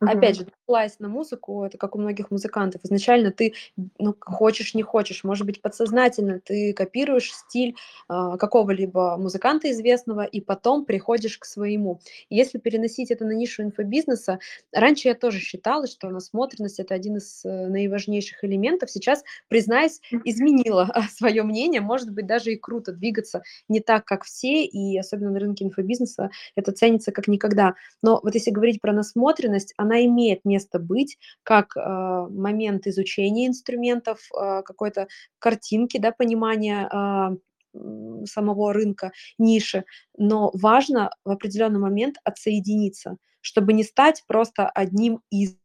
Опять 0.00 0.36
же, 0.36 0.46
ссылаясь 0.64 0.98
на 0.98 1.08
музыку, 1.08 1.62
это 1.64 1.76
как 1.76 1.94
у 1.94 1.98
многих 1.98 2.30
музыкантов. 2.30 2.82
Изначально 2.84 3.32
ты, 3.32 3.52
ну, 3.98 4.16
хочешь, 4.18 4.74
не 4.74 4.82
хочешь, 4.82 5.24
может 5.24 5.44
быть, 5.44 5.60
подсознательно 5.60 6.40
ты 6.40 6.72
копируешь 6.72 7.32
стиль 7.34 7.74
э, 8.08 8.36
какого-либо 8.38 9.16
музыканта 9.18 9.70
известного, 9.70 10.24
и 10.24 10.40
потом 10.40 10.86
приходишь 10.86 11.36
к 11.36 11.44
своему. 11.44 12.00
И 12.30 12.36
если 12.36 12.58
переносить 12.58 13.10
это 13.10 13.26
на 13.26 13.32
нишу 13.32 13.62
инфобизнеса, 13.62 14.38
раньше 14.72 15.08
я 15.08 15.14
тоже 15.14 15.38
считала, 15.38 15.86
что 15.86 16.08
насмотренность– 16.08 16.78
это 16.80 16.94
один 16.94 17.18
из 17.18 17.44
э, 17.44 17.66
наиважнейших 17.68 18.42
элементов. 18.42 18.90
Сейчас, 18.90 19.22
признаюсь, 19.48 20.00
изменила 20.24 20.90
свое 21.14 21.42
мнение. 21.42 21.82
Может 21.82 22.10
быть, 22.10 22.26
даже 22.26 22.52
и 22.52 22.56
круто 22.56 22.92
двигаться 22.92 23.42
не 23.68 23.80
так, 23.80 24.06
как 24.06 24.24
все, 24.24 24.64
и 24.64 24.96
особенно 24.98 25.30
на 25.30 25.40
рынке 25.40 25.64
инфобизнеса 25.64 26.30
это 26.56 26.72
ценится 26.72 27.12
как 27.12 27.28
никогда. 27.28 27.74
Но 28.02 28.18
вот 28.22 28.34
если 28.34 28.50
говорить 28.50 28.80
про 28.80 28.92
насмотренность, 28.92 29.74
она 29.76 29.89
она 29.90 30.04
имеет 30.04 30.44
место 30.44 30.78
быть 30.78 31.18
как 31.42 31.76
э, 31.76 31.80
момент 31.80 32.86
изучения 32.86 33.48
инструментов, 33.48 34.20
э, 34.32 34.62
какой-то 34.62 35.08
картинки, 35.38 35.98
да, 35.98 36.12
понимания 36.12 36.88
э, 36.88 38.26
самого 38.26 38.72
рынка, 38.72 39.12
ниши, 39.38 39.84
но 40.16 40.50
важно 40.54 41.10
в 41.24 41.30
определенный 41.30 41.80
момент 41.80 42.16
отсоединиться, 42.24 43.16
чтобы 43.40 43.72
не 43.72 43.84
стать 43.84 44.24
просто 44.26 44.68
одним 44.68 45.20
из 45.30 45.56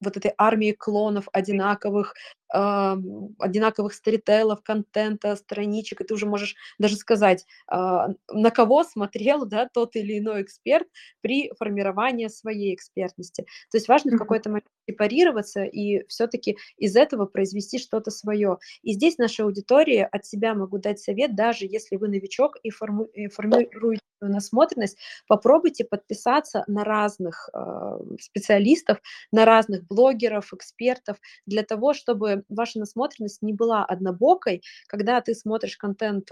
вот 0.00 0.16
этой 0.16 0.32
армии 0.38 0.72
клонов 0.72 1.28
одинаковых, 1.32 2.14
одинаковых 2.52 3.94
сторителлов, 3.94 4.62
контента, 4.62 5.36
страничек, 5.36 6.00
и 6.00 6.04
ты 6.04 6.14
уже 6.14 6.26
можешь 6.26 6.56
даже 6.78 6.96
сказать, 6.96 7.46
э, 7.70 7.74
на 7.74 8.50
кого 8.50 8.84
смотрел 8.84 9.46
да, 9.46 9.68
тот 9.72 9.96
или 9.96 10.18
иной 10.18 10.42
эксперт 10.42 10.88
при 11.20 11.52
формировании 11.58 12.28
своей 12.28 12.74
экспертности. 12.74 13.42
То 13.70 13.76
есть 13.76 13.88
важно 13.88 14.10
mm-hmm. 14.10 14.16
в 14.16 14.18
какой-то 14.18 14.48
момент 14.50 14.66
сепарироваться 14.88 15.62
и 15.62 16.06
все-таки 16.08 16.56
из 16.76 16.96
этого 16.96 17.26
произвести 17.26 17.78
что-то 17.78 18.10
свое. 18.10 18.58
И 18.82 18.94
здесь 18.94 19.18
наша 19.18 19.44
аудитория 19.44 20.06
от 20.06 20.24
себя 20.24 20.54
могу 20.54 20.78
дать 20.78 20.98
совет, 20.98 21.36
даже 21.36 21.66
если 21.66 21.96
вы 21.96 22.08
новичок 22.08 22.56
и, 22.62 22.70
форму, 22.70 23.04
и 23.04 23.28
формируете 23.28 24.00
насмотренность, 24.20 24.98
попробуйте 25.26 25.84
подписаться 25.84 26.64
на 26.66 26.84
разных 26.84 27.48
э, 27.54 27.98
специалистов, 28.20 29.00
на 29.32 29.44
разных 29.44 29.86
блогеров, 29.86 30.52
экспертов, 30.52 31.18
для 31.46 31.62
того, 31.62 31.94
чтобы 31.94 32.39
ваша 32.48 32.78
насмотренность 32.78 33.42
не 33.42 33.52
была 33.52 33.84
однобокой, 33.84 34.62
когда 34.86 35.20
ты 35.20 35.34
смотришь 35.34 35.76
контент 35.76 36.30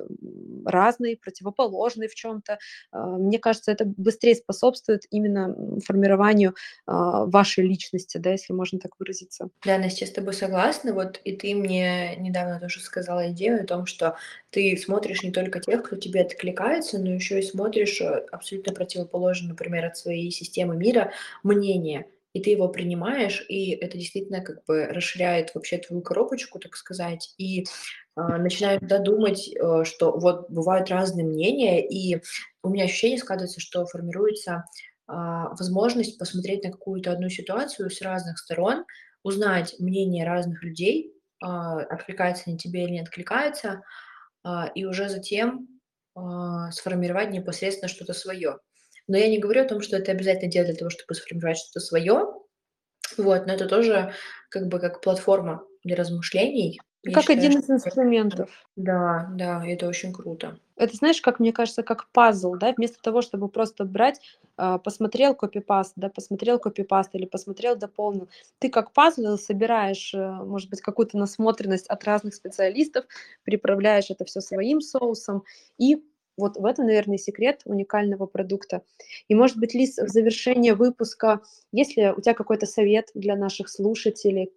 разный, 0.65 1.17
противоположный 1.17 2.09
в 2.09 2.15
чем-то. 2.15 2.59
Э, 2.93 2.99
мне 2.99 3.39
кажется, 3.39 3.73
это 3.73 3.85
быстрее 3.85 4.35
способствует 4.35 5.05
именно 5.11 5.55
формированию 5.85 6.51
э, 6.51 6.55
вашей 6.87 7.67
личности, 7.67 8.19
да, 8.19 8.33
если 8.33 8.53
можно 8.53 8.79
так 8.79 8.93
выразиться. 8.99 9.49
Да, 9.65 9.79
Настя, 9.79 10.05
я 10.05 10.11
с 10.11 10.15
тобой 10.15 10.35
согласна. 10.35 10.93
Вот 10.93 11.21
и 11.25 11.37
ты 11.37 11.55
мне 11.55 12.17
недавно 12.17 12.61
тоже 12.61 12.81
сказала 12.81 13.31
идею 13.31 13.63
о 13.63 13.67
том, 13.67 13.87
что 13.87 14.17
ты 14.51 14.77
смотришь 14.77 15.23
не 15.23 15.31
только 15.31 15.61
тех, 15.61 15.83
кто 15.83 15.97
тебе 15.97 16.23
откликается, 16.23 16.99
но 16.99 17.13
еще 17.13 17.39
и 17.39 17.43
смотришь 17.43 18.01
э, 18.01 18.27
абсолютно 18.33 18.73
противоположно, 18.73 19.51
например, 19.51 19.87
от 19.87 19.97
своей 19.97 20.31
системы 20.31 20.77
мира 20.77 21.13
мнение, 21.43 22.07
и 22.33 22.43
ты 22.43 22.51
его 22.51 22.69
принимаешь, 22.69 23.45
и 23.49 23.71
это 23.71 23.97
действительно 23.97 24.41
как 24.41 24.65
бы 24.67 24.87
расширяет 24.87 25.55
вообще 25.55 25.79
твою 25.79 26.03
коробочку, 26.03 26.59
так 26.59 26.77
сказать, 26.77 27.35
и 27.39 27.63
э, 27.63 27.65
начинаешь 28.17 28.81
додумать, 28.83 29.49
э, 29.49 29.85
что 29.85 30.19
вот 30.19 30.51
бывают 30.51 30.91
разные 30.91 31.27
мнения, 31.27 31.87
и 31.87 32.21
у 32.63 32.69
меня 32.69 32.85
ощущение 32.85 33.19
складывается, 33.19 33.61
что 33.61 33.87
формируется 33.87 34.65
э, 35.09 35.13
возможность 35.13 36.19
посмотреть 36.19 36.65
на 36.65 36.71
какую-то 36.71 37.13
одну 37.13 37.29
ситуацию 37.29 37.91
с 37.91 38.03
разных 38.03 38.39
сторон, 38.39 38.85
узнать 39.23 39.75
мнение 39.79 40.27
разных 40.27 40.63
людей, 40.63 41.13
э, 41.43 41.47
откликается 41.47 42.45
они 42.47 42.59
тебе 42.59 42.85
или 42.85 42.93
не 42.93 43.01
откликается, 43.01 43.83
а, 44.49 44.67
и 44.75 44.85
уже 44.85 45.09
затем 45.09 45.69
а, 46.15 46.71
сформировать 46.71 47.31
непосредственно 47.31 47.89
что-то 47.89 48.13
свое. 48.13 48.59
Но 49.09 49.17
я 49.17 49.29
не 49.29 49.39
говорю 49.39 49.63
о 49.63 49.69
том, 49.69 49.81
что 49.81 49.97
это 49.97 50.13
обязательно 50.13 50.51
делать 50.51 50.69
для 50.69 50.77
того, 50.77 50.91
чтобы 50.91 51.15
сформировать 51.15 51.59
что-то 51.59 51.81
свое. 51.81 52.27
Вот, 53.17 53.47
но 53.47 53.53
это 53.53 53.67
тоже 53.67 54.13
как 54.51 54.69
бы 54.69 54.79
как 54.79 55.01
платформа 55.01 55.65
для 55.83 55.97
размышлений. 55.97 56.79
Я 57.05 57.15
как 57.15 57.23
считаю, 57.23 57.39
один 57.39 57.61
из 57.61 57.71
инструментов. 57.71 58.51
Да, 58.77 59.29
да, 59.33 59.65
это 59.65 59.87
очень 59.87 60.13
круто. 60.13 60.59
Это, 60.77 60.97
знаешь, 60.97 61.21
как 61.21 61.39
мне 61.41 61.53
кажется, 61.53 61.83
как 61.83 62.11
пазл, 62.13 62.55
да, 62.57 62.73
вместо 62.77 63.01
того, 63.01 63.23
чтобы 63.23 63.49
просто 63.49 63.85
брать, 63.85 64.21
э, 64.59 64.79
посмотрел 64.83 65.35
копипаст, 65.35 65.93
да, 65.97 66.09
посмотрел 66.09 66.59
копипаст 66.59 67.15
или 67.15 67.25
посмотрел, 67.25 67.77
дополнил. 67.77 68.29
Ты 68.59 68.69
как 68.69 68.93
пазл 68.93 69.37
собираешь, 69.39 70.13
э, 70.13 70.19
может 70.19 70.71
быть, 70.71 70.81
какую-то 70.81 71.17
насмотренность 71.19 71.87
от 71.87 72.05
разных 72.05 72.35
специалистов, 72.35 73.07
приправляешь 73.45 74.11
это 74.11 74.25
все 74.25 74.41
своим 74.41 74.81
соусом 74.81 75.45
и 75.79 76.03
вот 76.39 76.57
в 76.57 76.65
этом, 76.65 76.87
наверное, 76.87 77.19
секрет 77.19 77.63
уникального 77.65 78.27
продукта. 78.27 78.83
И, 79.27 79.35
может 79.35 79.59
быть, 79.59 79.75
Лиз, 79.75 79.99
в 79.99 80.09
завершение 80.09 80.75
выпуска, 80.75 81.43
если 81.73 82.15
у 82.17 82.21
тебя 82.21 82.35
какой-то 82.35 82.67
совет 82.67 83.11
для 83.15 83.37
наших 83.37 83.69
слушателей, 83.69 84.53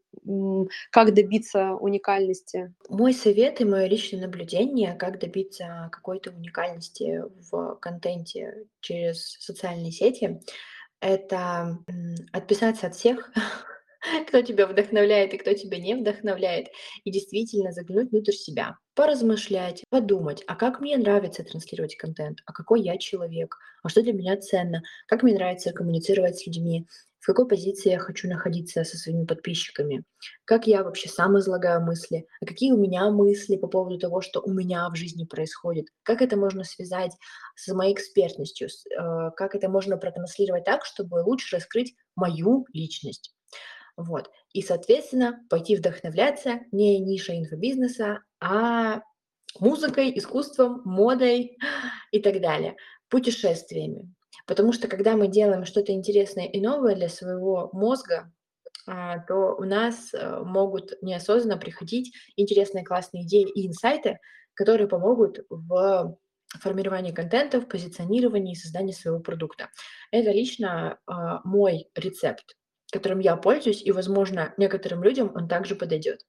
как 0.91 1.13
добиться 1.13 1.73
уникальности? 1.73 2.73
Мой 2.87 3.13
совет 3.13 3.59
и 3.59 3.65
мое 3.65 3.87
личное 3.87 4.21
наблюдение, 4.21 4.93
как 4.93 5.19
добиться 5.19 5.89
какой-то 5.91 6.31
уникальности 6.31 7.23
в 7.49 7.75
контенте 7.81 8.67
через 8.79 9.37
социальные 9.39 9.91
сети, 9.91 10.39
это 10.99 11.79
отписаться 12.31 12.87
от 12.87 12.95
всех, 12.95 13.31
кто 14.27 14.41
тебя 14.41 14.67
вдохновляет 14.67 15.33
и 15.33 15.37
кто 15.37 15.53
тебя 15.53 15.79
не 15.79 15.95
вдохновляет, 15.95 16.67
и 17.03 17.11
действительно 17.11 17.71
заглянуть 17.71 18.11
внутрь 18.11 18.33
себя, 18.33 18.77
поразмышлять, 19.01 19.83
подумать, 19.89 20.43
а 20.45 20.55
как 20.55 20.79
мне 20.79 20.95
нравится 20.95 21.43
транслировать 21.43 21.95
контент, 21.95 22.37
а 22.45 22.53
какой 22.53 22.83
я 22.83 22.99
человек, 22.99 23.57
а 23.81 23.89
что 23.89 24.03
для 24.03 24.13
меня 24.13 24.37
ценно, 24.37 24.83
как 25.07 25.23
мне 25.23 25.33
нравится 25.33 25.73
коммуницировать 25.73 26.37
с 26.37 26.45
людьми, 26.45 26.85
в 27.19 27.25
какой 27.25 27.47
позиции 27.47 27.89
я 27.89 27.97
хочу 27.97 28.29
находиться 28.29 28.83
со 28.83 28.97
своими 28.97 29.25
подписчиками, 29.25 30.03
как 30.45 30.67
я 30.67 30.83
вообще 30.83 31.09
сам 31.09 31.39
излагаю 31.39 31.81
мысли, 31.81 32.27
а 32.41 32.45
какие 32.45 32.73
у 32.73 32.77
меня 32.77 33.09
мысли 33.09 33.55
по 33.55 33.65
поводу 33.65 33.97
того, 33.97 34.21
что 34.21 34.39
у 34.39 34.53
меня 34.53 34.87
в 34.91 34.95
жизни 34.95 35.25
происходит, 35.25 35.87
как 36.03 36.21
это 36.21 36.37
можно 36.37 36.63
связать 36.63 37.13
с 37.55 37.73
моей 37.73 37.95
экспертностью, 37.95 38.67
э, 38.67 39.31
как 39.35 39.55
это 39.55 39.67
можно 39.67 39.97
протранслировать 39.97 40.65
так, 40.65 40.85
чтобы 40.85 41.23
лучше 41.25 41.55
раскрыть 41.55 41.95
мою 42.15 42.67
личность. 42.71 43.33
Вот. 43.97 44.29
И, 44.53 44.61
соответственно, 44.61 45.39
пойти 45.49 45.75
вдохновляться 45.75 46.59
не 46.71 46.99
нишей 46.99 47.39
инфобизнеса, 47.39 48.19
а 48.41 49.01
музыкой, 49.59 50.17
искусством, 50.17 50.81
модой 50.83 51.57
и 52.11 52.19
так 52.19 52.41
далее, 52.41 52.75
путешествиями. 53.09 54.13
Потому 54.47 54.73
что 54.73 54.87
когда 54.87 55.15
мы 55.15 55.27
делаем 55.27 55.65
что-то 55.65 55.91
интересное 55.91 56.45
и 56.45 56.59
новое 56.59 56.95
для 56.95 57.09
своего 57.09 57.69
мозга, 57.73 58.31
а, 58.87 59.19
то 59.19 59.55
у 59.55 59.63
нас 59.63 60.13
э, 60.13 60.39
могут 60.43 60.93
неосознанно 61.03 61.57
приходить 61.57 62.13
интересные, 62.35 62.83
классные 62.83 63.23
идеи 63.23 63.47
и 63.47 63.67
инсайты, 63.67 64.19
которые 64.55 64.87
помогут 64.87 65.45
в 65.49 66.17
формировании 66.59 67.11
контента, 67.11 67.61
в 67.61 67.67
позиционировании 67.67 68.53
и 68.53 68.57
создании 68.57 68.91
своего 68.91 69.19
продукта. 69.19 69.69
Это 70.11 70.31
лично 70.31 70.97
а, 71.05 71.41
мой 71.43 71.87
рецепт 71.95 72.55
которым 72.91 73.19
я 73.19 73.35
пользуюсь, 73.35 73.81
и, 73.83 73.91
возможно, 73.91 74.53
некоторым 74.57 75.03
людям 75.03 75.31
он 75.33 75.47
также 75.47 75.75
подойдет. 75.75 76.25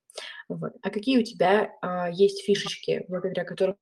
Вот. 0.48 0.72
А 0.82 0.90
какие 0.90 1.18
у 1.18 1.24
тебя 1.24 1.72
а, 1.82 2.10
есть 2.10 2.44
фишечки, 2.44 3.04
благодаря 3.08 3.44
которым 3.44 3.76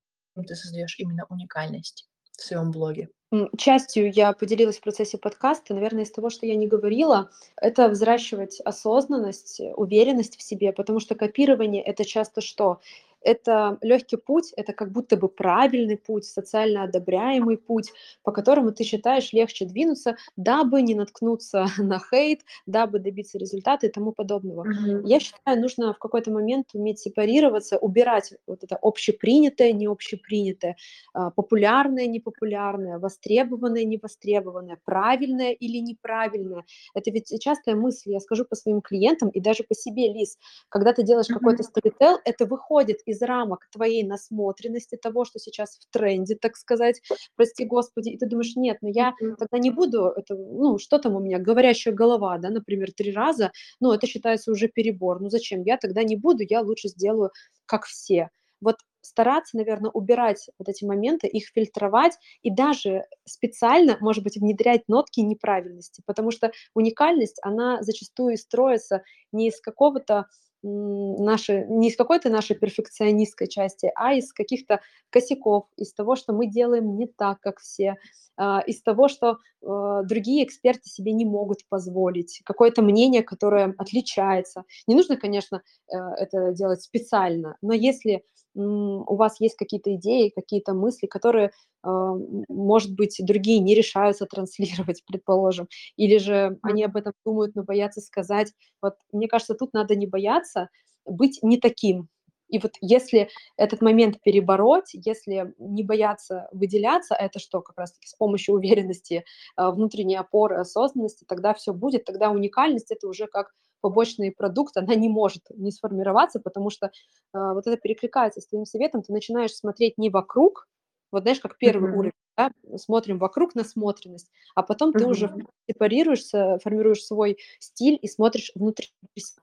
ты 0.47 0.55
создаешь 0.55 0.99
именно 0.99 1.27
уникальность 1.29 2.09
в 2.33 2.43
своем 2.43 2.71
блоге? 2.71 3.09
Частью 3.57 4.11
я 4.13 4.33
поделилась 4.33 4.79
в 4.79 4.83
процессе 4.83 5.17
подкаста, 5.17 5.73
наверное, 5.73 6.03
из 6.03 6.11
того, 6.11 6.31
что 6.31 6.47
я 6.47 6.57
не 6.57 6.67
говорила, 6.67 7.31
это 7.57 7.89
взращивать 7.89 8.61
осознанность, 8.61 9.61
уверенность 9.77 10.37
в 10.37 10.43
себе, 10.43 10.73
потому 10.73 10.99
что 10.99 11.15
копирование 11.15 11.83
это 11.83 12.05
часто 12.05 12.41
что? 12.41 12.81
Это 13.23 13.79
легкий 13.83 14.17
путь, 14.17 14.53
это 14.57 14.73
как 14.73 14.93
будто 14.93 15.17
бы 15.17 15.29
правильный 15.29 15.97
путь, 15.97 16.25
социально 16.25 16.85
одобряемый 16.85 17.57
путь, 17.57 17.93
по 18.23 18.33
которому 18.33 18.73
ты 18.73 18.85
считаешь 18.85 19.33
легче 19.33 19.65
двинуться, 19.65 20.17
дабы 20.37 20.83
не 20.83 20.95
наткнуться 20.95 21.67
на 21.79 21.99
хейт, 21.99 22.41
дабы 22.67 22.99
добиться 22.99 23.39
результата 23.39 23.87
и 23.87 23.91
тому 23.91 24.13
подобного. 24.13 24.67
Mm-hmm. 24.67 25.03
Я 25.05 25.21
считаю, 25.21 25.61
нужно 25.61 25.93
в 25.93 25.99
какой-то 25.99 26.31
момент 26.31 26.69
уметь 26.75 26.99
сепарироваться, 26.99 27.79
убирать 27.79 28.35
вот 28.47 28.65
это 28.65 28.79
общепринятое, 28.81 29.73
не 29.73 29.87
общепринятое, 29.87 30.77
а, 31.13 31.31
популярное, 31.31 32.07
непопулярное, 32.07 32.99
востребованное, 32.99 33.85
невостребованное, 33.85 34.79
правильное 34.85 35.53
или 35.53 35.79
неправильное. 35.79 36.65
Это 36.95 37.11
ведь 37.11 37.33
частая 37.41 37.75
мысль, 37.75 38.13
я 38.13 38.21
скажу 38.21 38.45
по 38.45 38.57
своим 38.57 38.81
клиентам 38.81 39.29
и 39.31 39.41
даже 39.41 39.65
по 39.65 39.75
себе, 39.75 40.13
Лиз, 40.13 40.39
когда 40.69 40.93
ты 40.93 41.03
делаешь 41.03 41.31
mm-hmm. 41.31 41.35
какой-то 41.35 41.63
сторител, 41.63 42.19
это 42.25 42.47
выходит 42.47 42.99
из 43.11 43.23
рамок 43.23 43.69
твоей 43.73 44.05
насмотренности, 44.05 44.97
того, 44.97 45.25
что 45.25 45.39
сейчас 45.39 45.79
в 45.79 45.93
тренде, 45.93 46.37
так 46.37 46.57
сказать, 46.57 47.01
прости 47.37 47.65
господи, 47.65 48.11
и 48.11 48.19
ты 48.19 48.27
думаешь, 48.27 48.57
нет, 48.57 48.79
ну 48.81 48.89
я 48.89 49.15
тогда 49.39 49.59
не 49.59 49.71
буду, 49.71 50.13
это, 50.17 50.35
ну, 50.35 50.79
что 50.79 50.99
там 50.99 51.17
у 51.17 51.21
меня, 51.21 51.39
говорящая 51.39 51.95
голова, 51.95 52.39
да, 52.39 52.51
например, 52.51 52.93
три 52.93 53.13
раза, 53.13 53.53
ну, 53.81 53.93
это 53.93 54.07
считается 54.07 54.51
уже 54.51 54.69
перебор, 54.69 55.21
ну, 55.21 55.29
зачем, 55.29 55.63
я 55.63 55.77
тогда 55.77 56.03
не 56.03 56.17
буду, 56.17 56.43
я 56.49 56.61
лучше 56.61 56.89
сделаю, 56.89 57.31
как 57.67 57.85
все. 57.85 58.31
Вот 58.61 58.77
стараться, 59.01 59.57
наверное, 59.57 59.91
убирать 59.91 60.49
вот 60.59 60.69
эти 60.69 60.85
моменты, 60.85 61.27
их 61.27 61.49
фильтровать 61.55 62.19
и 62.43 62.51
даже 62.51 63.07
специально, 63.25 63.97
может 64.01 64.23
быть, 64.23 64.37
внедрять 64.37 64.83
нотки 64.89 65.21
неправильности, 65.21 66.03
потому 66.07 66.31
что 66.31 66.53
уникальность, 66.75 67.39
она 67.43 67.83
зачастую 67.83 68.37
строится 68.37 69.03
не 69.33 69.49
из 69.49 69.61
какого-то 69.61 70.27
наши, 70.63 71.67
не 71.69 71.89
из 71.89 71.97
какой-то 71.97 72.29
нашей 72.29 72.57
перфекционистской 72.57 73.49
части, 73.49 73.91
а 73.95 74.15
из 74.15 74.33
каких-то 74.33 74.81
косяков, 75.11 75.67
из 75.77 75.93
того, 75.93 76.17
что 76.17 76.33
мы 76.33 76.47
делаем 76.47 76.97
не 76.97 77.07
так, 77.07 77.41
как 77.41 77.61
все, 77.61 77.97
а, 78.37 78.61
из 78.61 78.83
того, 78.83 79.09
что 79.09 79.39
э, 79.63 80.03
другие 80.05 80.45
эксперты 80.45 80.89
себе 80.89 81.13
не 81.13 81.25
могут 81.25 81.59
позволить, 81.69 82.41
какое-то 82.45 82.81
мнение, 82.81 83.23
которое 83.23 83.75
отличается. 83.77 84.65
Не 84.87 84.95
нужно, 84.95 85.17
конечно, 85.17 85.63
э, 85.89 85.97
это 86.17 86.53
делать 86.53 86.83
специально, 86.83 87.57
но 87.61 87.75
если 87.75 88.25
у 88.61 89.17
вас 89.17 89.41
есть 89.41 89.57
какие-то 89.57 89.95
идеи, 89.97 90.33
какие-то 90.35 90.75
мысли, 90.75 91.07
которые, 91.07 91.53
а, 91.83 92.15
может 92.49 92.95
быть, 92.95 93.17
другие 93.21 93.61
не 93.61 93.75
решаются 93.75 94.27
транслировать, 94.27 95.03
предположим, 95.07 95.69
или 95.97 96.19
же 96.19 96.59
они 96.63 96.85
об 96.85 96.97
этом 96.97 97.13
думают, 97.25 97.55
но 97.55 97.63
боятся 97.63 98.01
сказать. 98.01 98.53
Вот 98.83 98.95
мне 99.13 99.29
кажется, 99.29 99.55
тут 99.55 99.73
надо 99.73 99.97
не 99.97 100.07
бояться 100.07 100.69
быть 101.07 101.39
не 101.43 101.59
таким. 101.59 102.09
И 102.49 102.59
вот 102.59 102.73
если 102.81 103.29
этот 103.57 103.81
момент 103.81 104.21
перебороть, 104.23 104.91
если 104.93 105.55
не 105.59 105.85
бояться 105.85 106.49
выделяться, 106.53 107.15
это 107.15 107.39
что 107.39 107.61
как 107.63 107.79
раз-таки 107.79 108.09
с 108.09 108.15
помощью 108.15 108.57
уверенности, 108.57 109.25
а, 109.57 109.71
внутренней 109.71 110.17
опоры, 110.17 110.57
осознанности, 110.57 111.25
тогда 111.29 111.55
все 111.55 111.73
будет, 111.73 112.05
тогда 112.05 112.31
уникальность 112.31 112.91
это 112.91 113.07
уже 113.09 113.29
как 113.29 113.53
побочный 113.81 114.33
продукт, 114.33 114.77
она 114.77 114.95
не 114.95 115.09
может 115.09 115.43
не 115.51 115.71
сформироваться, 115.71 116.41
потому 116.41 116.71
что 116.71 116.87
э, 116.87 116.91
вот 117.33 117.67
это 117.67 117.77
перекликается 117.77 118.41
с 118.41 118.47
твоим 118.47 118.67
советом, 118.67 119.03
ты 119.03 119.13
начинаешь 119.13 119.55
смотреть 119.55 119.99
не 119.99 120.11
вокруг, 120.11 120.69
вот 121.13 121.23
знаешь, 121.23 121.41
как 121.41 121.59
первый 121.59 121.91
mm-hmm. 121.91 121.97
уровень, 121.97 122.13
да, 122.37 122.51
смотрим 122.77 123.19
вокруг 123.19 123.55
насмотренность, 123.55 124.31
а 124.55 124.63
потом 124.63 124.91
mm-hmm. 124.91 124.99
ты 124.99 125.07
уже 125.07 125.35
сепарируешься, 125.69 126.59
формируешь 126.63 127.05
свой 127.05 127.39
стиль 127.59 127.99
и 128.01 128.09
смотришь 128.09 128.53
внутри, 128.55 128.89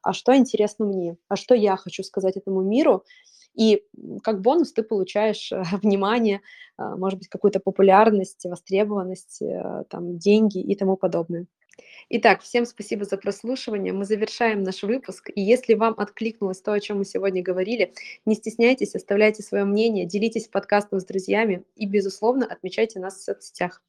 а 0.02 0.13
что 0.13 0.36
интересно 0.36 0.86
мне, 0.86 1.17
а 1.28 1.36
что 1.36 1.56
я 1.56 1.76
хочу 1.76 2.04
сказать 2.04 2.38
этому 2.38 2.62
миру, 2.62 3.04
и 3.58 3.84
как 4.23 4.41
бонус 4.41 4.71
ты 4.71 4.84
получаешь 4.84 5.52
э, 5.52 5.63
внимание, 5.82 6.41
э, 6.78 6.95
может 6.95 7.19
быть, 7.19 7.28
какую-то 7.28 7.60
популярность, 7.60 8.45
востребованность, 8.45 9.41
э, 9.41 9.84
там, 9.89 10.17
деньги 10.17 10.60
и 10.60 10.76
тому 10.76 10.95
подобное. 10.95 11.47
Итак, 12.10 12.41
всем 12.41 12.65
спасибо 12.65 13.04
за 13.04 13.17
прослушивание. 13.17 13.91
Мы 13.91 14.06
завершаем 14.06 14.63
наш 14.63 14.82
выпуск. 14.84 15.30
И 15.36 15.41
если 15.41 15.74
вам 15.74 15.93
откликнулось 15.98 16.62
то, 16.62 16.72
о 16.72 16.80
чем 16.80 17.00
мы 17.00 17.06
сегодня 17.06 17.43
говорили, 17.43 17.93
не 18.26 18.36
стесняйтесь, 18.36 18.96
оставляйте 18.96 19.43
свое 19.43 19.65
мнение, 19.65 20.06
делитесь 20.06 20.48
подкастом 20.48 21.02
с 21.02 21.06
друзьями 21.06 21.63
и, 21.76 21.86
безусловно, 21.86 22.46
отмечайте 22.46 23.02
нас 23.02 23.17
в 23.17 23.24
соцсетях. 23.24 23.82